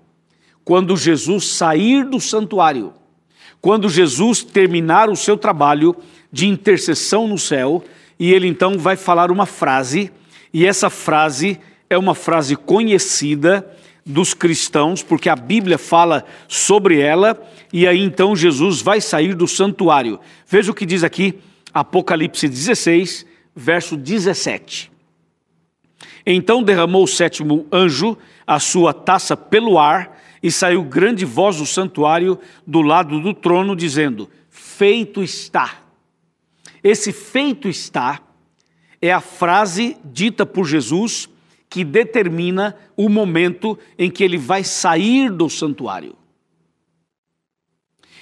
Quando 0.63 0.95
Jesus 0.95 1.49
sair 1.49 2.05
do 2.05 2.21
santuário, 2.21 2.93
quando 3.59 3.89
Jesus 3.89 4.43
terminar 4.43 5.09
o 5.09 5.15
seu 5.15 5.35
trabalho 5.35 5.93
de 6.31 6.47
intercessão 6.47 7.27
no 7.27 7.37
céu, 7.37 7.83
e 8.17 8.31
ele 8.31 8.47
então 8.47 8.77
vai 8.77 8.95
falar 8.95 9.29
uma 9.29 9.45
frase, 9.45 10.09
e 10.53 10.65
essa 10.65 10.89
frase 10.89 11.59
é 11.89 11.97
uma 11.97 12.15
frase 12.15 12.55
conhecida 12.55 13.69
dos 14.05 14.33
cristãos, 14.33 15.03
porque 15.03 15.27
a 15.27 15.35
Bíblia 15.35 15.77
fala 15.77 16.23
sobre 16.47 17.01
ela, 17.01 17.37
e 17.73 17.85
aí 17.85 18.01
então 18.01 18.37
Jesus 18.37 18.81
vai 18.81 19.01
sair 19.01 19.35
do 19.35 19.49
santuário. 19.49 20.17
Veja 20.47 20.71
o 20.71 20.75
que 20.75 20.85
diz 20.85 21.03
aqui, 21.03 21.35
Apocalipse 21.73 22.47
16, 22.47 23.34
verso 23.55 23.95
17. 23.95 24.91
Então 26.25 26.61
derramou 26.61 27.03
o 27.03 27.07
sétimo 27.07 27.65
anjo 27.71 28.17
a 28.45 28.59
sua 28.59 28.93
taça 28.93 29.37
pelo 29.37 29.79
ar, 29.79 30.21
e 30.43 30.51
saiu 30.51 30.83
grande 30.83 31.25
voz 31.25 31.57
do 31.57 31.65
santuário 31.65 32.37
do 32.67 32.81
lado 32.81 33.19
do 33.19 33.33
trono, 33.33 33.75
dizendo: 33.75 34.29
Feito 34.49 35.23
está. 35.23 35.81
Esse 36.83 37.11
feito 37.11 37.67
está 37.67 38.21
é 39.01 39.11
a 39.11 39.19
frase 39.19 39.97
dita 40.03 40.45
por 40.45 40.65
Jesus 40.65 41.27
que 41.67 41.83
determina 41.83 42.75
o 42.95 43.09
momento 43.09 43.77
em 43.97 44.09
que 44.09 44.23
ele 44.23 44.37
vai 44.37 44.63
sair 44.63 45.31
do 45.31 45.49
santuário. 45.49 46.15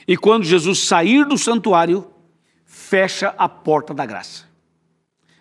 E 0.08 0.18
quando 0.18 0.44
Jesus 0.44 0.80
sair 0.80 1.26
do 1.26 1.38
santuário, 1.38 2.10
fecha 2.66 3.34
a 3.38 3.48
porta 3.48 3.94
da 3.94 4.06
graça. 4.06 4.53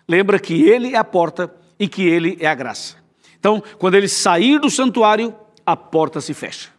Lembra 0.07 0.39
que 0.39 0.63
ele 0.63 0.93
é 0.93 0.97
a 0.97 1.03
porta 1.03 1.53
e 1.79 1.87
que 1.87 2.03
ele 2.03 2.37
é 2.39 2.47
a 2.47 2.55
graça. 2.55 2.95
Então, 3.39 3.61
quando 3.77 3.95
ele 3.95 4.07
sair 4.07 4.59
do 4.59 4.69
santuário, 4.69 5.35
a 5.65 5.75
porta 5.75 6.21
se 6.21 6.33
fecha. 6.33 6.69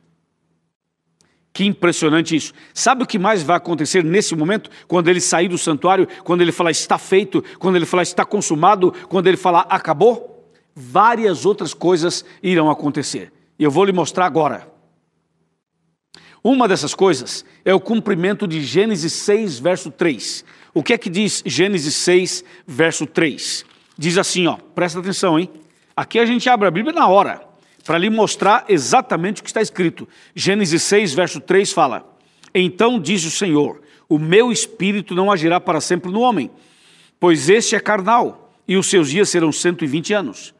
Que 1.52 1.64
impressionante 1.64 2.34
isso. 2.34 2.52
Sabe 2.74 3.04
o 3.04 3.06
que 3.06 3.18
mais 3.18 3.42
vai 3.42 3.56
acontecer 3.56 4.02
nesse 4.02 4.34
momento? 4.34 4.68
Quando 4.88 5.08
ele 5.08 5.20
sair 5.20 5.46
do 5.46 5.56
santuário, 5.56 6.08
quando 6.24 6.40
ele 6.40 6.50
falar 6.50 6.72
está 6.72 6.98
feito, 6.98 7.44
quando 7.60 7.76
ele 7.76 7.86
falar 7.86 8.02
está 8.02 8.24
consumado, 8.24 8.92
quando 9.08 9.28
ele 9.28 9.36
falar 9.36 9.66
acabou? 9.70 10.50
Várias 10.74 11.46
outras 11.46 11.72
coisas 11.72 12.24
irão 12.42 12.68
acontecer. 12.68 13.32
E 13.56 13.62
eu 13.62 13.70
vou 13.70 13.84
lhe 13.84 13.92
mostrar 13.92 14.26
agora. 14.26 14.68
Uma 16.42 16.66
dessas 16.66 16.92
coisas 16.92 17.44
é 17.64 17.72
o 17.72 17.80
cumprimento 17.80 18.48
de 18.48 18.60
Gênesis 18.60 19.12
6, 19.12 19.60
verso 19.60 19.90
3. 19.92 20.44
O 20.74 20.82
que 20.82 20.92
é 20.92 20.98
que 20.98 21.08
diz 21.08 21.42
Gênesis 21.46 21.94
6, 21.94 22.44
verso 22.66 23.06
3? 23.06 23.64
Diz 23.96 24.18
assim, 24.18 24.48
ó, 24.48 24.56
presta 24.74 24.98
atenção, 24.98 25.38
hein? 25.38 25.48
Aqui 25.96 26.18
a 26.18 26.26
gente 26.26 26.50
abre 26.50 26.66
a 26.66 26.70
Bíblia 26.70 26.92
na 26.92 27.06
hora 27.06 27.40
para 27.84 27.98
lhe 27.98 28.10
mostrar 28.10 28.64
exatamente 28.68 29.40
o 29.40 29.44
que 29.44 29.50
está 29.50 29.62
escrito. 29.62 30.08
Gênesis 30.34 30.82
6, 30.82 31.14
verso 31.14 31.40
3 31.40 31.72
fala: 31.72 32.04
Então 32.52 32.98
diz 32.98 33.24
o 33.24 33.30
Senhor: 33.30 33.80
O 34.08 34.18
meu 34.18 34.50
espírito 34.50 35.14
não 35.14 35.30
agirá 35.30 35.60
para 35.60 35.80
sempre 35.80 36.10
no 36.10 36.20
homem, 36.20 36.50
pois 37.20 37.48
este 37.48 37.76
é 37.76 37.80
carnal, 37.80 38.52
e 38.66 38.76
os 38.76 38.88
seus 38.88 39.10
dias 39.10 39.28
serão 39.28 39.52
120 39.52 40.12
anos. 40.12 40.54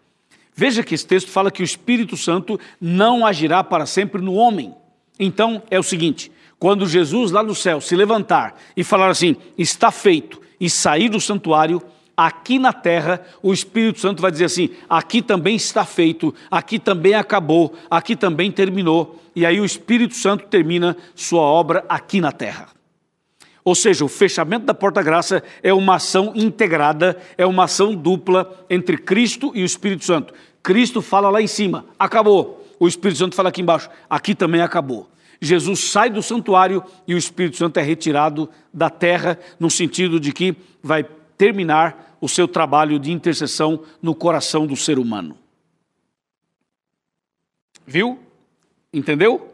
Veja 0.54 0.84
que 0.84 0.94
esse 0.94 1.06
texto 1.06 1.30
fala 1.30 1.50
que 1.50 1.62
o 1.62 1.64
Espírito 1.64 2.16
Santo 2.16 2.60
não 2.80 3.26
agirá 3.26 3.64
para 3.64 3.86
sempre 3.86 4.22
no 4.22 4.34
homem. 4.34 4.72
Então 5.18 5.62
é 5.68 5.78
o 5.78 5.82
seguinte: 5.82 6.30
quando 6.58 6.86
Jesus 6.86 7.30
lá 7.30 7.42
no 7.42 7.54
céu 7.54 7.80
se 7.80 7.94
levantar 7.94 8.54
e 8.76 8.82
falar 8.82 9.08
assim, 9.08 9.36
está 9.58 9.90
feito, 9.90 10.40
e 10.60 10.70
sair 10.70 11.08
do 11.08 11.20
santuário, 11.20 11.82
aqui 12.16 12.58
na 12.58 12.72
terra, 12.72 13.20
o 13.42 13.52
Espírito 13.52 14.00
Santo 14.00 14.22
vai 14.22 14.30
dizer 14.30 14.46
assim: 14.46 14.70
aqui 14.88 15.20
também 15.20 15.56
está 15.56 15.84
feito, 15.84 16.34
aqui 16.50 16.78
também 16.78 17.14
acabou, 17.14 17.74
aqui 17.90 18.16
também 18.16 18.50
terminou. 18.50 19.20
E 19.34 19.44
aí 19.44 19.60
o 19.60 19.64
Espírito 19.64 20.14
Santo 20.14 20.46
termina 20.46 20.96
sua 21.14 21.42
obra 21.42 21.84
aqui 21.88 22.20
na 22.20 22.32
terra. 22.32 22.68
Ou 23.64 23.74
seja, 23.74 24.04
o 24.04 24.08
fechamento 24.08 24.66
da 24.66 24.74
porta-graça 24.74 25.42
é 25.62 25.72
uma 25.72 25.96
ação 25.96 26.32
integrada, 26.34 27.18
é 27.36 27.46
uma 27.46 27.64
ação 27.64 27.94
dupla 27.94 28.64
entre 28.68 28.98
Cristo 28.98 29.52
e 29.54 29.62
o 29.62 29.66
Espírito 29.66 30.04
Santo. 30.04 30.34
Cristo 30.62 31.00
fala 31.00 31.30
lá 31.30 31.40
em 31.40 31.46
cima, 31.46 31.86
acabou. 31.98 32.62
O 32.78 32.86
Espírito 32.86 33.18
Santo 33.18 33.34
fala 33.34 33.48
aqui 33.48 33.62
embaixo, 33.62 33.88
aqui 34.08 34.34
também 34.34 34.60
acabou. 34.60 35.08
Jesus 35.40 35.90
sai 35.90 36.10
do 36.10 36.22
santuário 36.22 36.82
e 37.06 37.14
o 37.14 37.18
Espírito 37.18 37.56
Santo 37.56 37.78
é 37.78 37.82
retirado 37.82 38.48
da 38.72 38.88
terra, 38.90 39.38
no 39.58 39.70
sentido 39.70 40.18
de 40.18 40.32
que 40.32 40.56
vai 40.82 41.04
terminar 41.36 42.16
o 42.20 42.28
seu 42.28 42.48
trabalho 42.48 42.98
de 42.98 43.12
intercessão 43.12 43.82
no 44.00 44.14
coração 44.14 44.66
do 44.66 44.76
ser 44.76 44.98
humano. 44.98 45.36
Viu? 47.86 48.18
Entendeu? 48.92 49.50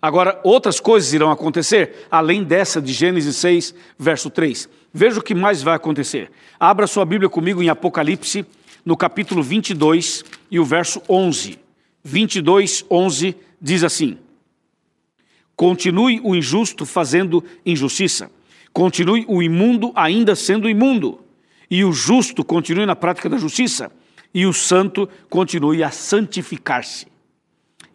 Agora, 0.00 0.40
outras 0.44 0.78
coisas 0.78 1.12
irão 1.12 1.30
acontecer, 1.30 2.06
além 2.10 2.44
dessa 2.44 2.80
de 2.80 2.92
Gênesis 2.92 3.36
6, 3.36 3.74
verso 3.98 4.30
3. 4.30 4.68
Veja 4.92 5.18
o 5.18 5.22
que 5.22 5.34
mais 5.34 5.62
vai 5.62 5.74
acontecer. 5.74 6.30
Abra 6.58 6.86
sua 6.86 7.04
Bíblia 7.04 7.28
comigo 7.28 7.62
em 7.62 7.68
Apocalipse, 7.68 8.46
no 8.84 8.96
capítulo 8.96 9.42
22 9.42 10.24
e 10.50 10.58
o 10.60 10.64
verso 10.64 11.02
11. 11.08 11.58
22, 12.04 12.84
11 12.90 13.36
diz 13.60 13.82
assim: 13.82 14.18
Continue 15.58 16.22
o 16.24 16.34
injusto 16.34 16.86
fazendo 16.86 17.44
injustiça 17.66 18.30
Continue 18.78 19.24
o 19.26 19.42
imundo 19.42 19.90
ainda 19.92 20.36
sendo 20.36 20.68
imundo, 20.68 21.18
e 21.70 21.84
o 21.84 21.92
justo 21.92 22.44
continue 22.44 22.86
na 22.86 22.94
prática 22.94 23.28
da 23.28 23.36
justiça, 23.36 23.90
e 24.32 24.46
o 24.46 24.52
santo 24.52 25.08
continue 25.28 25.82
a 25.82 25.90
santificar-se. 25.90 27.06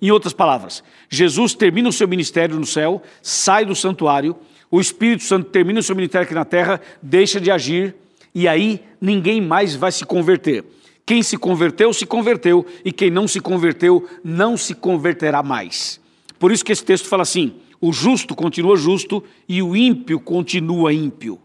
Em 0.01 0.11
outras 0.11 0.33
palavras, 0.33 0.83
Jesus 1.09 1.53
termina 1.53 1.87
o 1.87 1.93
seu 1.93 2.05
ministério 2.05 2.59
no 2.59 2.65
céu, 2.65 3.01
sai 3.21 3.63
do 3.63 3.73
santuário, 3.73 4.35
o 4.69 4.81
Espírito 4.81 5.23
Santo 5.23 5.49
termina 5.51 5.79
o 5.79 5.83
seu 5.83 5.95
ministério 5.95 6.25
aqui 6.25 6.33
na 6.33 6.43
terra, 6.43 6.81
deixa 7.01 7.39
de 7.39 7.49
agir, 7.49 7.95
e 8.35 8.45
aí 8.45 8.81
ninguém 8.99 9.39
mais 9.39 9.75
vai 9.75 9.91
se 9.93 10.03
converter. 10.03 10.65
Quem 11.05 11.23
se 11.23 11.37
converteu, 11.37 11.93
se 11.93 12.05
converteu, 12.05 12.65
e 12.83 12.91
quem 12.91 13.09
não 13.09 13.25
se 13.25 13.39
converteu, 13.39 14.05
não 14.21 14.57
se 14.57 14.75
converterá 14.75 15.41
mais. 15.41 16.02
Por 16.43 16.51
isso 16.51 16.65
que 16.65 16.73
esse 16.73 16.83
texto 16.83 17.07
fala 17.07 17.23
assim: 17.23 17.55
o 17.79 17.93
justo 17.93 18.35
continua 18.35 18.75
justo 18.75 19.23
e 19.47 19.63
o 19.63 19.77
ímpio 19.77 20.19
continua 20.19 20.91
ímpio. 20.91 21.39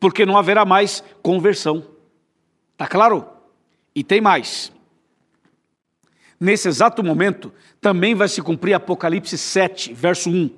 Porque 0.00 0.26
não 0.26 0.36
haverá 0.36 0.64
mais 0.64 1.04
conversão. 1.22 1.86
Está 2.72 2.88
claro? 2.88 3.24
E 3.94 4.02
tem 4.02 4.20
mais. 4.20 4.72
Nesse 6.40 6.66
exato 6.66 7.00
momento, 7.00 7.52
também 7.80 8.12
vai 8.12 8.26
se 8.26 8.42
cumprir 8.42 8.74
Apocalipse 8.74 9.38
7, 9.38 9.94
verso 9.94 10.30
1. 10.30 10.50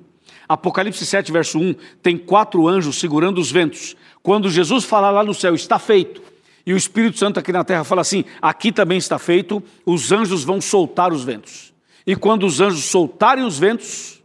Apocalipse 0.49 1.05
7, 1.05 1.31
verso 1.31 1.59
1, 1.59 1.75
tem 2.01 2.17
quatro 2.17 2.67
anjos 2.67 2.99
segurando 2.99 3.39
os 3.39 3.51
ventos. 3.51 3.95
Quando 4.23 4.49
Jesus 4.49 4.85
falar 4.85 5.11
lá 5.11 5.23
no 5.23 5.35
céu, 5.35 5.53
está 5.53 5.77
feito, 5.77 6.19
e 6.65 6.73
o 6.73 6.77
Espírito 6.77 7.19
Santo 7.19 7.39
aqui 7.39 7.51
na 7.51 7.63
terra 7.63 7.83
fala 7.83 8.01
assim: 8.01 8.25
aqui 8.41 8.71
também 8.71 8.97
está 8.97 9.19
feito, 9.19 9.61
os 9.85 10.11
anjos 10.11 10.43
vão 10.43 10.59
soltar 10.59 11.13
os 11.13 11.23
ventos. 11.23 11.76
E 12.07 12.15
quando 12.15 12.47
os 12.47 12.59
anjos 12.59 12.85
soltarem 12.85 13.43
os 13.43 13.59
ventos, 13.59 14.17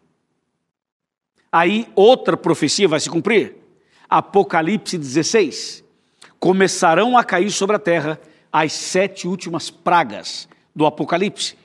Aí 1.53 1.87
outra 1.95 2.35
profecia 2.35 2.88
vai 2.88 2.99
se 2.99 3.11
cumprir. 3.11 3.57
Apocalipse 4.09 4.97
16. 4.97 5.85
Começarão 6.40 7.18
a 7.18 7.23
cair 7.23 7.51
sobre 7.51 7.77
a 7.77 7.79
terra 7.79 8.18
as 8.51 8.73
sete 8.73 9.29
últimas 9.29 9.68
pragas 9.68 10.49
do 10.75 10.87
Apocalipse. 10.87 11.57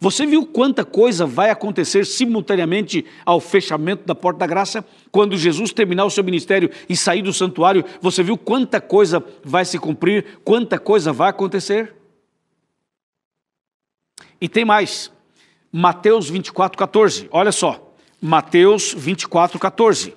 Você 0.00 0.26
viu 0.26 0.46
quanta 0.46 0.84
coisa 0.84 1.26
vai 1.26 1.50
acontecer 1.50 2.06
simultaneamente 2.06 3.04
ao 3.24 3.38
fechamento 3.38 4.04
da 4.06 4.14
porta 4.14 4.40
da 4.40 4.46
graça? 4.46 4.84
Quando 5.10 5.36
Jesus 5.36 5.72
terminar 5.72 6.06
o 6.06 6.10
seu 6.10 6.24
ministério 6.24 6.70
e 6.88 6.96
sair 6.96 7.22
do 7.22 7.32
santuário, 7.32 7.84
você 8.00 8.22
viu 8.22 8.38
quanta 8.38 8.80
coisa 8.80 9.22
vai 9.44 9.64
se 9.64 9.78
cumprir, 9.78 10.40
quanta 10.42 10.78
coisa 10.78 11.12
vai 11.12 11.28
acontecer? 11.28 11.94
E 14.40 14.48
tem 14.48 14.64
mais. 14.64 15.12
Mateus 15.72 16.28
24, 16.28 16.76
14. 16.76 17.28
Olha 17.30 17.50
só. 17.50 17.94
Mateus 18.20 18.94
24, 18.96 19.58
14. 19.58 20.14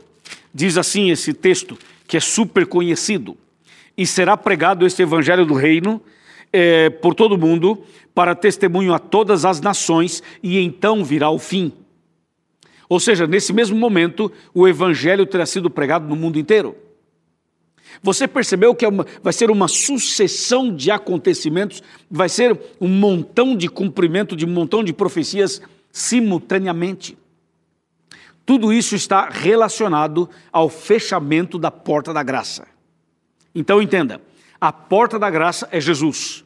Diz 0.53 0.77
assim 0.77 1.09
esse 1.09 1.33
texto, 1.33 1.77
que 2.05 2.17
é 2.17 2.19
super 2.19 2.67
conhecido: 2.67 3.37
E 3.97 4.05
será 4.05 4.35
pregado 4.35 4.85
este 4.85 5.01
evangelho 5.01 5.45
do 5.45 5.53
reino 5.53 6.01
é, 6.51 6.89
por 6.89 7.15
todo 7.15 7.35
o 7.35 7.37
mundo, 7.37 7.83
para 8.13 8.35
testemunho 8.35 8.93
a 8.93 8.99
todas 8.99 9.45
as 9.45 9.61
nações, 9.61 10.21
e 10.43 10.59
então 10.59 11.05
virá 11.05 11.29
o 11.29 11.39
fim. 11.39 11.71
Ou 12.87 12.99
seja, 12.99 13.25
nesse 13.25 13.51
mesmo 13.51 13.77
momento, 13.77 14.31
o 14.53 14.67
evangelho 14.67 15.25
terá 15.25 15.45
sido 15.45 15.69
pregado 15.69 16.07
no 16.07 16.15
mundo 16.15 16.37
inteiro. 16.37 16.75
Você 18.01 18.27
percebeu 18.27 18.75
que 18.75 18.85
é 18.85 18.87
uma, 18.87 19.05
vai 19.21 19.33
ser 19.33 19.49
uma 19.49 19.67
sucessão 19.67 20.73
de 20.73 20.91
acontecimentos, 20.91 21.81
vai 22.09 22.29
ser 22.29 22.59
um 22.79 22.87
montão 22.87 23.55
de 23.55 23.67
cumprimento 23.67 24.35
de 24.35 24.45
um 24.45 24.49
montão 24.49 24.83
de 24.83 24.93
profecias 24.93 25.61
simultaneamente. 25.91 27.17
Tudo 28.45 28.71
isso 28.71 28.95
está 28.95 29.29
relacionado 29.29 30.29
ao 30.51 30.69
fechamento 30.69 31.57
da 31.57 31.71
porta 31.71 32.13
da 32.13 32.21
graça. 32.21 32.67
Então 33.53 33.81
entenda, 33.81 34.21
a 34.59 34.71
porta 34.71 35.17
da 35.17 35.29
graça 35.29 35.67
é 35.71 35.79
Jesus. 35.79 36.43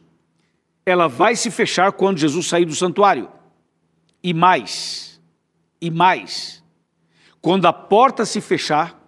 Ela 0.86 1.08
vai 1.08 1.36
se 1.36 1.50
fechar 1.50 1.92
quando 1.92 2.18
Jesus 2.18 2.46
sair 2.46 2.64
do 2.64 2.74
santuário. 2.74 3.28
E 4.22 4.32
mais, 4.32 5.20
e 5.80 5.90
mais, 5.90 6.62
quando 7.40 7.66
a 7.66 7.72
porta 7.72 8.24
se 8.24 8.40
fechar, 8.40 8.99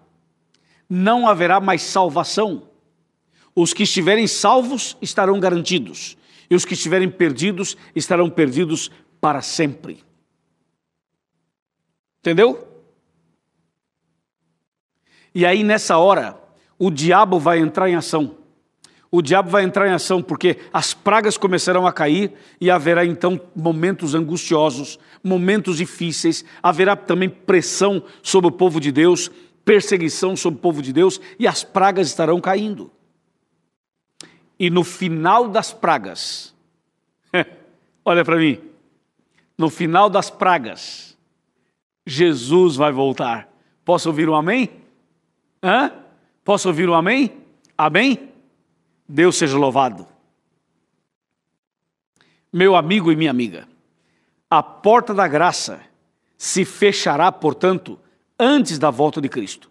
não 0.94 1.26
haverá 1.26 1.58
mais 1.58 1.80
salvação. 1.80 2.68
Os 3.56 3.72
que 3.72 3.84
estiverem 3.84 4.26
salvos 4.26 4.94
estarão 5.00 5.40
garantidos, 5.40 6.18
e 6.50 6.54
os 6.54 6.66
que 6.66 6.74
estiverem 6.74 7.08
perdidos 7.08 7.78
estarão 7.96 8.28
perdidos 8.28 8.90
para 9.18 9.40
sempre. 9.40 10.04
Entendeu? 12.18 12.68
E 15.34 15.46
aí, 15.46 15.64
nessa 15.64 15.96
hora, 15.96 16.38
o 16.78 16.90
diabo 16.90 17.38
vai 17.38 17.58
entrar 17.58 17.88
em 17.88 17.94
ação. 17.94 18.36
O 19.10 19.22
diabo 19.22 19.48
vai 19.48 19.64
entrar 19.64 19.88
em 19.88 19.92
ação 19.92 20.22
porque 20.22 20.58
as 20.74 20.92
pragas 20.92 21.38
começarão 21.38 21.86
a 21.86 21.92
cair 21.92 22.34
e 22.60 22.70
haverá 22.70 23.04
então 23.04 23.40
momentos 23.56 24.14
angustiosos, 24.14 24.98
momentos 25.24 25.78
difíceis, 25.78 26.44
haverá 26.62 26.96
também 26.96 27.30
pressão 27.30 28.02
sobre 28.22 28.48
o 28.48 28.52
povo 28.52 28.78
de 28.78 28.92
Deus, 28.92 29.30
perseguição 29.64 30.36
sobre 30.36 30.58
o 30.58 30.62
povo 30.62 30.82
de 30.82 30.92
Deus 30.92 31.20
e 31.38 31.46
as 31.46 31.62
pragas 31.62 32.08
estarão 32.08 32.40
caindo. 32.40 32.90
E 34.58 34.70
no 34.70 34.84
final 34.84 35.48
das 35.48 35.72
pragas, 35.72 36.54
olha 38.04 38.24
para 38.24 38.36
mim, 38.36 38.60
no 39.56 39.68
final 39.70 40.08
das 40.08 40.30
pragas, 40.30 41.16
Jesus 42.06 42.76
vai 42.76 42.92
voltar. 42.92 43.48
Posso 43.84 44.08
ouvir 44.08 44.28
um 44.28 44.34
amém? 44.34 44.70
Hã? 45.62 45.92
Posso 46.44 46.68
ouvir 46.68 46.88
um 46.88 46.94
amém? 46.94 47.32
Amém? 47.76 48.30
Deus 49.08 49.36
seja 49.36 49.56
louvado. 49.56 50.06
Meu 52.52 52.76
amigo 52.76 53.10
e 53.10 53.16
minha 53.16 53.30
amiga, 53.30 53.66
a 54.50 54.62
porta 54.62 55.14
da 55.14 55.26
graça 55.26 55.80
se 56.36 56.64
fechará, 56.64 57.32
portanto, 57.32 57.98
antes 58.38 58.78
da 58.78 58.90
volta 58.90 59.20
de 59.20 59.28
Cristo. 59.28 59.70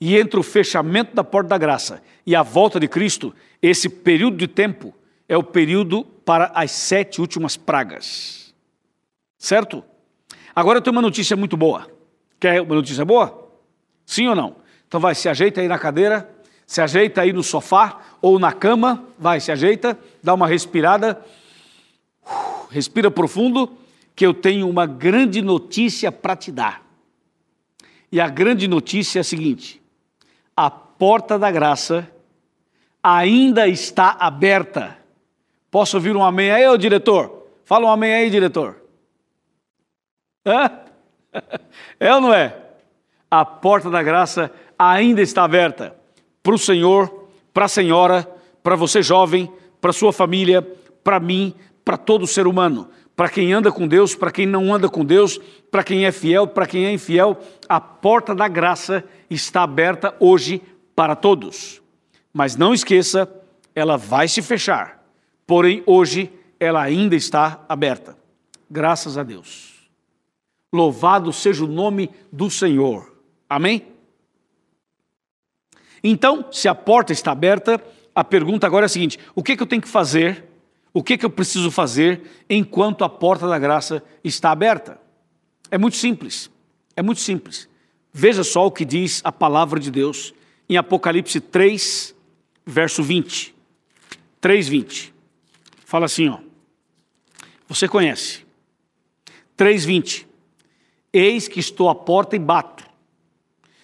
E 0.00 0.16
entre 0.16 0.38
o 0.38 0.42
fechamento 0.42 1.14
da 1.14 1.22
porta 1.22 1.50
da 1.50 1.58
graça 1.58 2.02
e 2.26 2.34
a 2.34 2.42
volta 2.42 2.80
de 2.80 2.88
Cristo, 2.88 3.34
esse 3.60 3.88
período 3.88 4.36
de 4.36 4.48
tempo 4.48 4.94
é 5.28 5.36
o 5.36 5.42
período 5.42 6.04
para 6.04 6.50
as 6.54 6.72
sete 6.72 7.20
últimas 7.20 7.56
pragas. 7.56 8.52
Certo? 9.38 9.84
Agora 10.54 10.78
eu 10.78 10.82
tenho 10.82 10.94
uma 10.94 11.02
notícia 11.02 11.36
muito 11.36 11.56
boa. 11.56 11.88
Quer 12.38 12.60
uma 12.60 12.74
notícia 12.74 13.04
boa? 13.04 13.48
Sim 14.04 14.28
ou 14.28 14.34
não? 14.34 14.56
Então 14.86 15.00
vai, 15.00 15.14
se 15.14 15.28
ajeita 15.28 15.60
aí 15.60 15.68
na 15.68 15.78
cadeira, 15.78 16.28
se 16.66 16.80
ajeita 16.80 17.22
aí 17.22 17.32
no 17.32 17.42
sofá 17.42 18.00
ou 18.20 18.38
na 18.38 18.52
cama, 18.52 19.04
vai, 19.18 19.40
se 19.40 19.50
ajeita, 19.52 19.98
dá 20.22 20.34
uma 20.34 20.46
respirada, 20.46 21.24
respira 22.70 23.10
profundo, 23.10 23.78
que 24.14 24.26
eu 24.26 24.34
tenho 24.34 24.68
uma 24.68 24.86
grande 24.86 25.40
notícia 25.40 26.12
para 26.12 26.36
te 26.36 26.52
dar. 26.52 26.81
E 28.12 28.20
a 28.20 28.28
grande 28.28 28.68
notícia 28.68 29.18
é 29.18 29.22
a 29.22 29.24
seguinte: 29.24 29.82
a 30.54 30.70
porta 30.70 31.38
da 31.38 31.50
graça 31.50 32.06
ainda 33.02 33.66
está 33.66 34.16
aberta. 34.20 34.98
Posso 35.70 35.96
ouvir 35.96 36.14
um 36.14 36.22
amém 36.22 36.50
aí, 36.50 36.68
ô 36.68 36.76
diretor? 36.76 37.48
Fala 37.64 37.86
um 37.86 37.90
amém 37.90 38.12
aí, 38.12 38.30
diretor. 38.30 38.76
Hã? 40.46 40.70
É 41.98 42.14
ou 42.14 42.20
não 42.20 42.34
é? 42.34 42.54
A 43.30 43.42
porta 43.42 43.88
da 43.88 44.02
graça 44.02 44.52
ainda 44.78 45.22
está 45.22 45.44
aberta 45.44 45.96
para 46.42 46.54
o 46.54 46.58
Senhor, 46.58 47.28
para 47.54 47.64
a 47.64 47.68
senhora, 47.68 48.28
para 48.62 48.76
você 48.76 49.00
jovem, 49.00 49.50
para 49.80 49.94
sua 49.94 50.12
família, 50.12 50.60
para 51.02 51.18
mim, 51.18 51.54
para 51.82 51.96
todo 51.96 52.26
ser 52.26 52.46
humano, 52.46 52.90
para 53.22 53.30
quem 53.30 53.52
anda 53.52 53.70
com 53.70 53.86
Deus, 53.86 54.16
para 54.16 54.32
quem 54.32 54.46
não 54.46 54.74
anda 54.74 54.88
com 54.88 55.04
Deus, 55.04 55.38
para 55.70 55.84
quem 55.84 56.04
é 56.04 56.10
fiel, 56.10 56.44
para 56.44 56.66
quem 56.66 56.86
é 56.86 56.92
infiel, 56.92 57.38
a 57.68 57.80
porta 57.80 58.34
da 58.34 58.48
graça 58.48 59.04
está 59.30 59.62
aberta 59.62 60.12
hoje 60.18 60.60
para 60.92 61.14
todos. 61.14 61.80
Mas 62.32 62.56
não 62.56 62.74
esqueça, 62.74 63.32
ela 63.76 63.96
vai 63.96 64.26
se 64.26 64.42
fechar. 64.42 65.06
Porém, 65.46 65.84
hoje 65.86 66.32
ela 66.58 66.82
ainda 66.82 67.14
está 67.14 67.64
aberta. 67.68 68.18
Graças 68.68 69.16
a 69.16 69.22
Deus. 69.22 69.88
Louvado 70.72 71.32
seja 71.32 71.64
o 71.64 71.68
nome 71.68 72.10
do 72.32 72.50
Senhor. 72.50 73.14
Amém? 73.48 73.86
Então, 76.02 76.46
se 76.50 76.66
a 76.66 76.74
porta 76.74 77.12
está 77.12 77.30
aberta, 77.30 77.80
a 78.12 78.24
pergunta 78.24 78.66
agora 78.66 78.86
é 78.86 78.86
a 78.86 78.88
seguinte: 78.88 79.16
o 79.32 79.44
que, 79.44 79.56
que 79.56 79.62
eu 79.62 79.66
tenho 79.68 79.80
que 79.80 79.86
fazer? 79.86 80.44
O 80.94 81.02
que, 81.02 81.16
que 81.16 81.24
eu 81.24 81.30
preciso 81.30 81.70
fazer 81.70 82.44
enquanto 82.48 83.04
a 83.04 83.08
porta 83.08 83.48
da 83.48 83.58
graça 83.58 84.02
está 84.22 84.50
aberta? 84.50 85.00
É 85.70 85.78
muito 85.78 85.96
simples. 85.96 86.50
É 86.94 87.02
muito 87.02 87.20
simples. 87.20 87.68
Veja 88.12 88.44
só 88.44 88.66
o 88.66 88.70
que 88.70 88.84
diz 88.84 89.22
a 89.24 89.32
palavra 89.32 89.80
de 89.80 89.90
Deus 89.90 90.34
em 90.68 90.76
Apocalipse 90.76 91.40
3, 91.40 92.14
verso 92.66 93.02
20. 93.02 93.54
3, 94.40 94.68
20. 94.68 95.14
Fala 95.84 96.06
assim, 96.06 96.28
ó. 96.28 96.38
Você 97.68 97.88
conhece. 97.88 98.44
3, 99.56 99.84
20. 99.84 100.28
Eis 101.12 101.48
que 101.48 101.60
estou 101.60 101.88
à 101.88 101.94
porta 101.94 102.36
e 102.36 102.38
bato. 102.38 102.84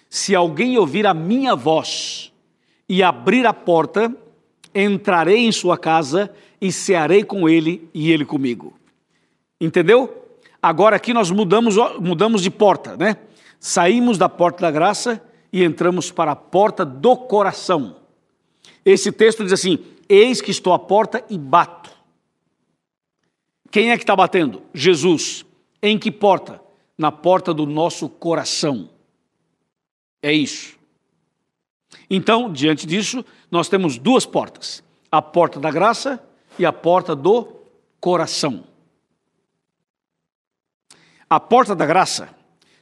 Se 0.09 0.35
alguém 0.35 0.77
ouvir 0.77 1.07
a 1.07 1.13
minha 1.13 1.55
voz 1.55 2.31
e 2.87 3.01
abrir 3.01 3.45
a 3.45 3.53
porta, 3.53 4.15
entrarei 4.73 5.39
em 5.39 5.51
sua 5.51 5.77
casa 5.77 6.33
e 6.61 6.71
cearei 6.71 7.23
com 7.23 7.47
ele 7.47 7.89
e 7.93 8.11
ele 8.11 8.25
comigo. 8.25 8.73
Entendeu? 9.59 10.25
Agora 10.61 10.95
aqui 10.95 11.13
nós 11.13 11.31
mudamos, 11.31 11.75
mudamos 11.99 12.41
de 12.41 12.49
porta, 12.49 12.97
né? 12.97 13.17
Saímos 13.59 14.17
da 14.17 14.29
porta 14.29 14.61
da 14.61 14.71
graça 14.71 15.21
e 15.51 15.63
entramos 15.63 16.11
para 16.11 16.31
a 16.31 16.35
porta 16.35 16.85
do 16.85 17.15
coração. 17.15 17.97
Esse 18.85 19.11
texto 19.11 19.43
diz 19.43 19.53
assim: 19.53 19.79
Eis 20.07 20.41
que 20.41 20.51
estou 20.51 20.73
à 20.73 20.79
porta 20.79 21.23
e 21.29 21.37
bato. 21.37 21.89
Quem 23.71 23.91
é 23.91 23.97
que 23.97 24.03
está 24.03 24.15
batendo? 24.15 24.61
Jesus. 24.73 25.45
Em 25.81 25.97
que 25.97 26.11
porta? 26.11 26.61
Na 26.97 27.11
porta 27.11 27.53
do 27.53 27.65
nosso 27.65 28.09
coração. 28.09 28.89
É 30.21 30.33
isso. 30.33 30.78
Então, 32.09 32.51
diante 32.51 32.87
disso, 32.87 33.23
nós 33.51 33.69
temos 33.69 33.97
duas 33.97 34.25
portas: 34.25 34.83
a 35.11 35.21
porta 35.21 35.59
da 35.59 35.69
graça 35.69 36.21
e 36.57 36.65
a 36.65 36.73
porta 36.73 37.15
do 37.15 37.47
coração. 37.99 38.63
A 41.29 41.39
porta 41.39 41.75
da 41.75 41.85
graça, 41.85 42.29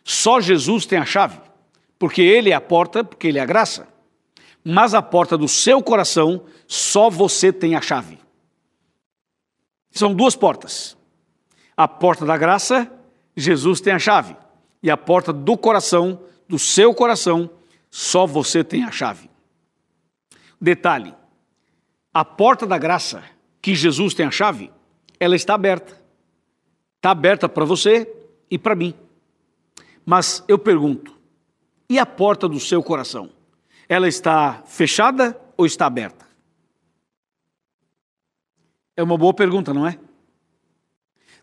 só 0.04 0.40
Jesus 0.40 0.86
tem 0.86 0.98
a 0.98 1.06
chave, 1.06 1.40
porque 2.00 2.22
Ele 2.22 2.52
é 2.52 2.54
a 2.54 2.62
porta, 2.62 3.04
porque 3.04 3.28
Ele 3.28 3.40
é 3.40 3.42
a 3.42 3.46
graça. 3.46 3.88
Mas 4.63 4.94
a 4.94 5.02
porta 5.02 5.38
do 5.38 5.48
seu 5.48 5.82
coração, 5.82 6.44
só 6.66 7.10
você 7.10 7.52
tem 7.52 7.76
a 7.76 7.82
chave. 7.82 8.18
São 9.92 10.13
duas 10.13 10.36
portas. 10.36 10.96
A 11.76 11.88
porta 11.88 12.26
da 12.26 12.38
graça, 12.38 12.90
Jesus 13.36 13.82
tem 13.82 13.94
a 13.94 14.00
chave. 14.00 14.36
E 14.82 14.90
a 14.90 14.98
porta 14.98 15.34
do 15.34 15.58
coração, 15.58 16.20
do 16.48 16.60
seu 16.60 16.94
coração, 16.94 17.50
só 17.89 18.26
você 18.26 18.63
tem 18.63 18.84
a 18.84 18.91
chave. 18.91 19.30
Detalhe: 20.60 21.13
a 22.13 22.26
porta 22.26 22.65
da 22.65 22.78
graça, 22.78 23.23
que 23.62 23.76
Jesus 23.76 24.13
tem 24.13 24.26
a 24.26 24.32
chave, 24.32 24.71
ela 25.19 25.36
está 25.36 25.54
aberta. 25.54 26.02
Está 26.97 27.12
aberta 27.12 27.47
para 27.47 27.65
você 27.65 28.12
e 28.50 28.58
para 28.58 28.76
mim. 28.76 28.93
Mas 30.06 30.43
eu 30.47 30.58
pergunto: 30.58 31.15
e 31.89 32.00
a 32.00 32.06
porta 32.06 32.47
do 32.47 32.60
seu 32.60 32.84
coração? 32.84 33.30
Ela 33.89 34.08
está 34.08 34.63
fechada 34.65 35.39
ou 35.56 35.65
está 35.65 35.86
aberta? 35.86 36.28
É 38.95 39.04
uma 39.04 39.17
boa 39.17 39.34
pergunta, 39.34 39.73
não 39.73 39.88
é? 39.88 39.97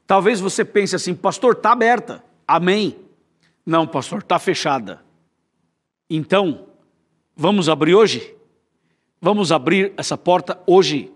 Talvez 0.06 0.40
você 0.40 0.64
pense 0.64 0.94
assim, 0.94 1.14
pastor, 1.14 1.54
está 1.54 1.72
aberta. 1.72 2.22
Amém. 2.46 2.98
Não, 3.64 3.86
pastor, 3.86 4.18
está 4.18 4.38
fechada. 4.38 5.02
Então, 6.08 6.66
vamos 7.36 7.68
abrir 7.68 7.94
hoje? 7.94 8.34
Vamos 9.20 9.50
abrir 9.50 9.92
essa 9.96 10.18
porta 10.18 10.60
hoje. 10.66 11.10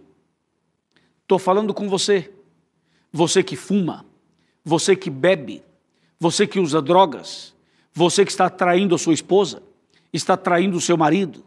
Estou 1.22 1.38
falando 1.38 1.74
com 1.74 1.88
você. 1.88 2.32
Você 3.12 3.42
que 3.42 3.56
fuma, 3.56 4.04
você 4.64 4.94
que 4.96 5.10
bebe, 5.10 5.62
você 6.18 6.46
que 6.46 6.60
usa 6.60 6.80
drogas, 6.80 7.54
você 7.92 8.24
que 8.24 8.30
está 8.30 8.50
traindo 8.50 8.94
a 8.94 8.98
sua 8.98 9.14
esposa, 9.14 9.62
está 10.12 10.36
traindo 10.36 10.76
o 10.76 10.80
seu 10.80 10.96
marido, 10.96 11.42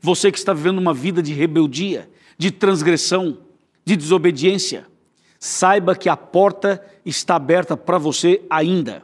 você 0.00 0.30
que 0.30 0.38
está 0.38 0.52
vivendo 0.52 0.78
uma 0.78 0.94
vida 0.94 1.22
de 1.22 1.32
rebeldia, 1.32 2.10
de 2.38 2.50
transgressão, 2.50 3.38
de 3.84 3.96
desobediência. 3.96 4.86
Saiba 5.38 5.94
que 5.94 6.08
a 6.08 6.16
porta 6.16 6.82
está 7.04 7.36
aberta 7.36 7.76
para 7.76 7.98
você 7.98 8.42
ainda. 8.48 9.02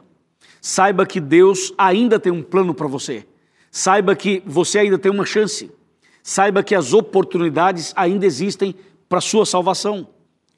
Saiba 0.61 1.05
que 1.05 1.19
Deus 1.19 1.73
ainda 1.77 2.19
tem 2.19 2.31
um 2.31 2.43
plano 2.43 2.73
para 2.73 2.87
você. 2.87 3.27
Saiba 3.75 4.15
que 4.15 4.43
você 4.45 4.77
ainda 4.77 4.99
tem 4.99 5.11
uma 5.11 5.25
chance. 5.25 5.71
Saiba 6.21 6.61
que 6.61 6.75
as 6.75 6.93
oportunidades 6.93 7.91
ainda 7.95 8.23
existem 8.23 8.75
para 9.09 9.19
sua 9.19 9.47
salvação. 9.47 10.07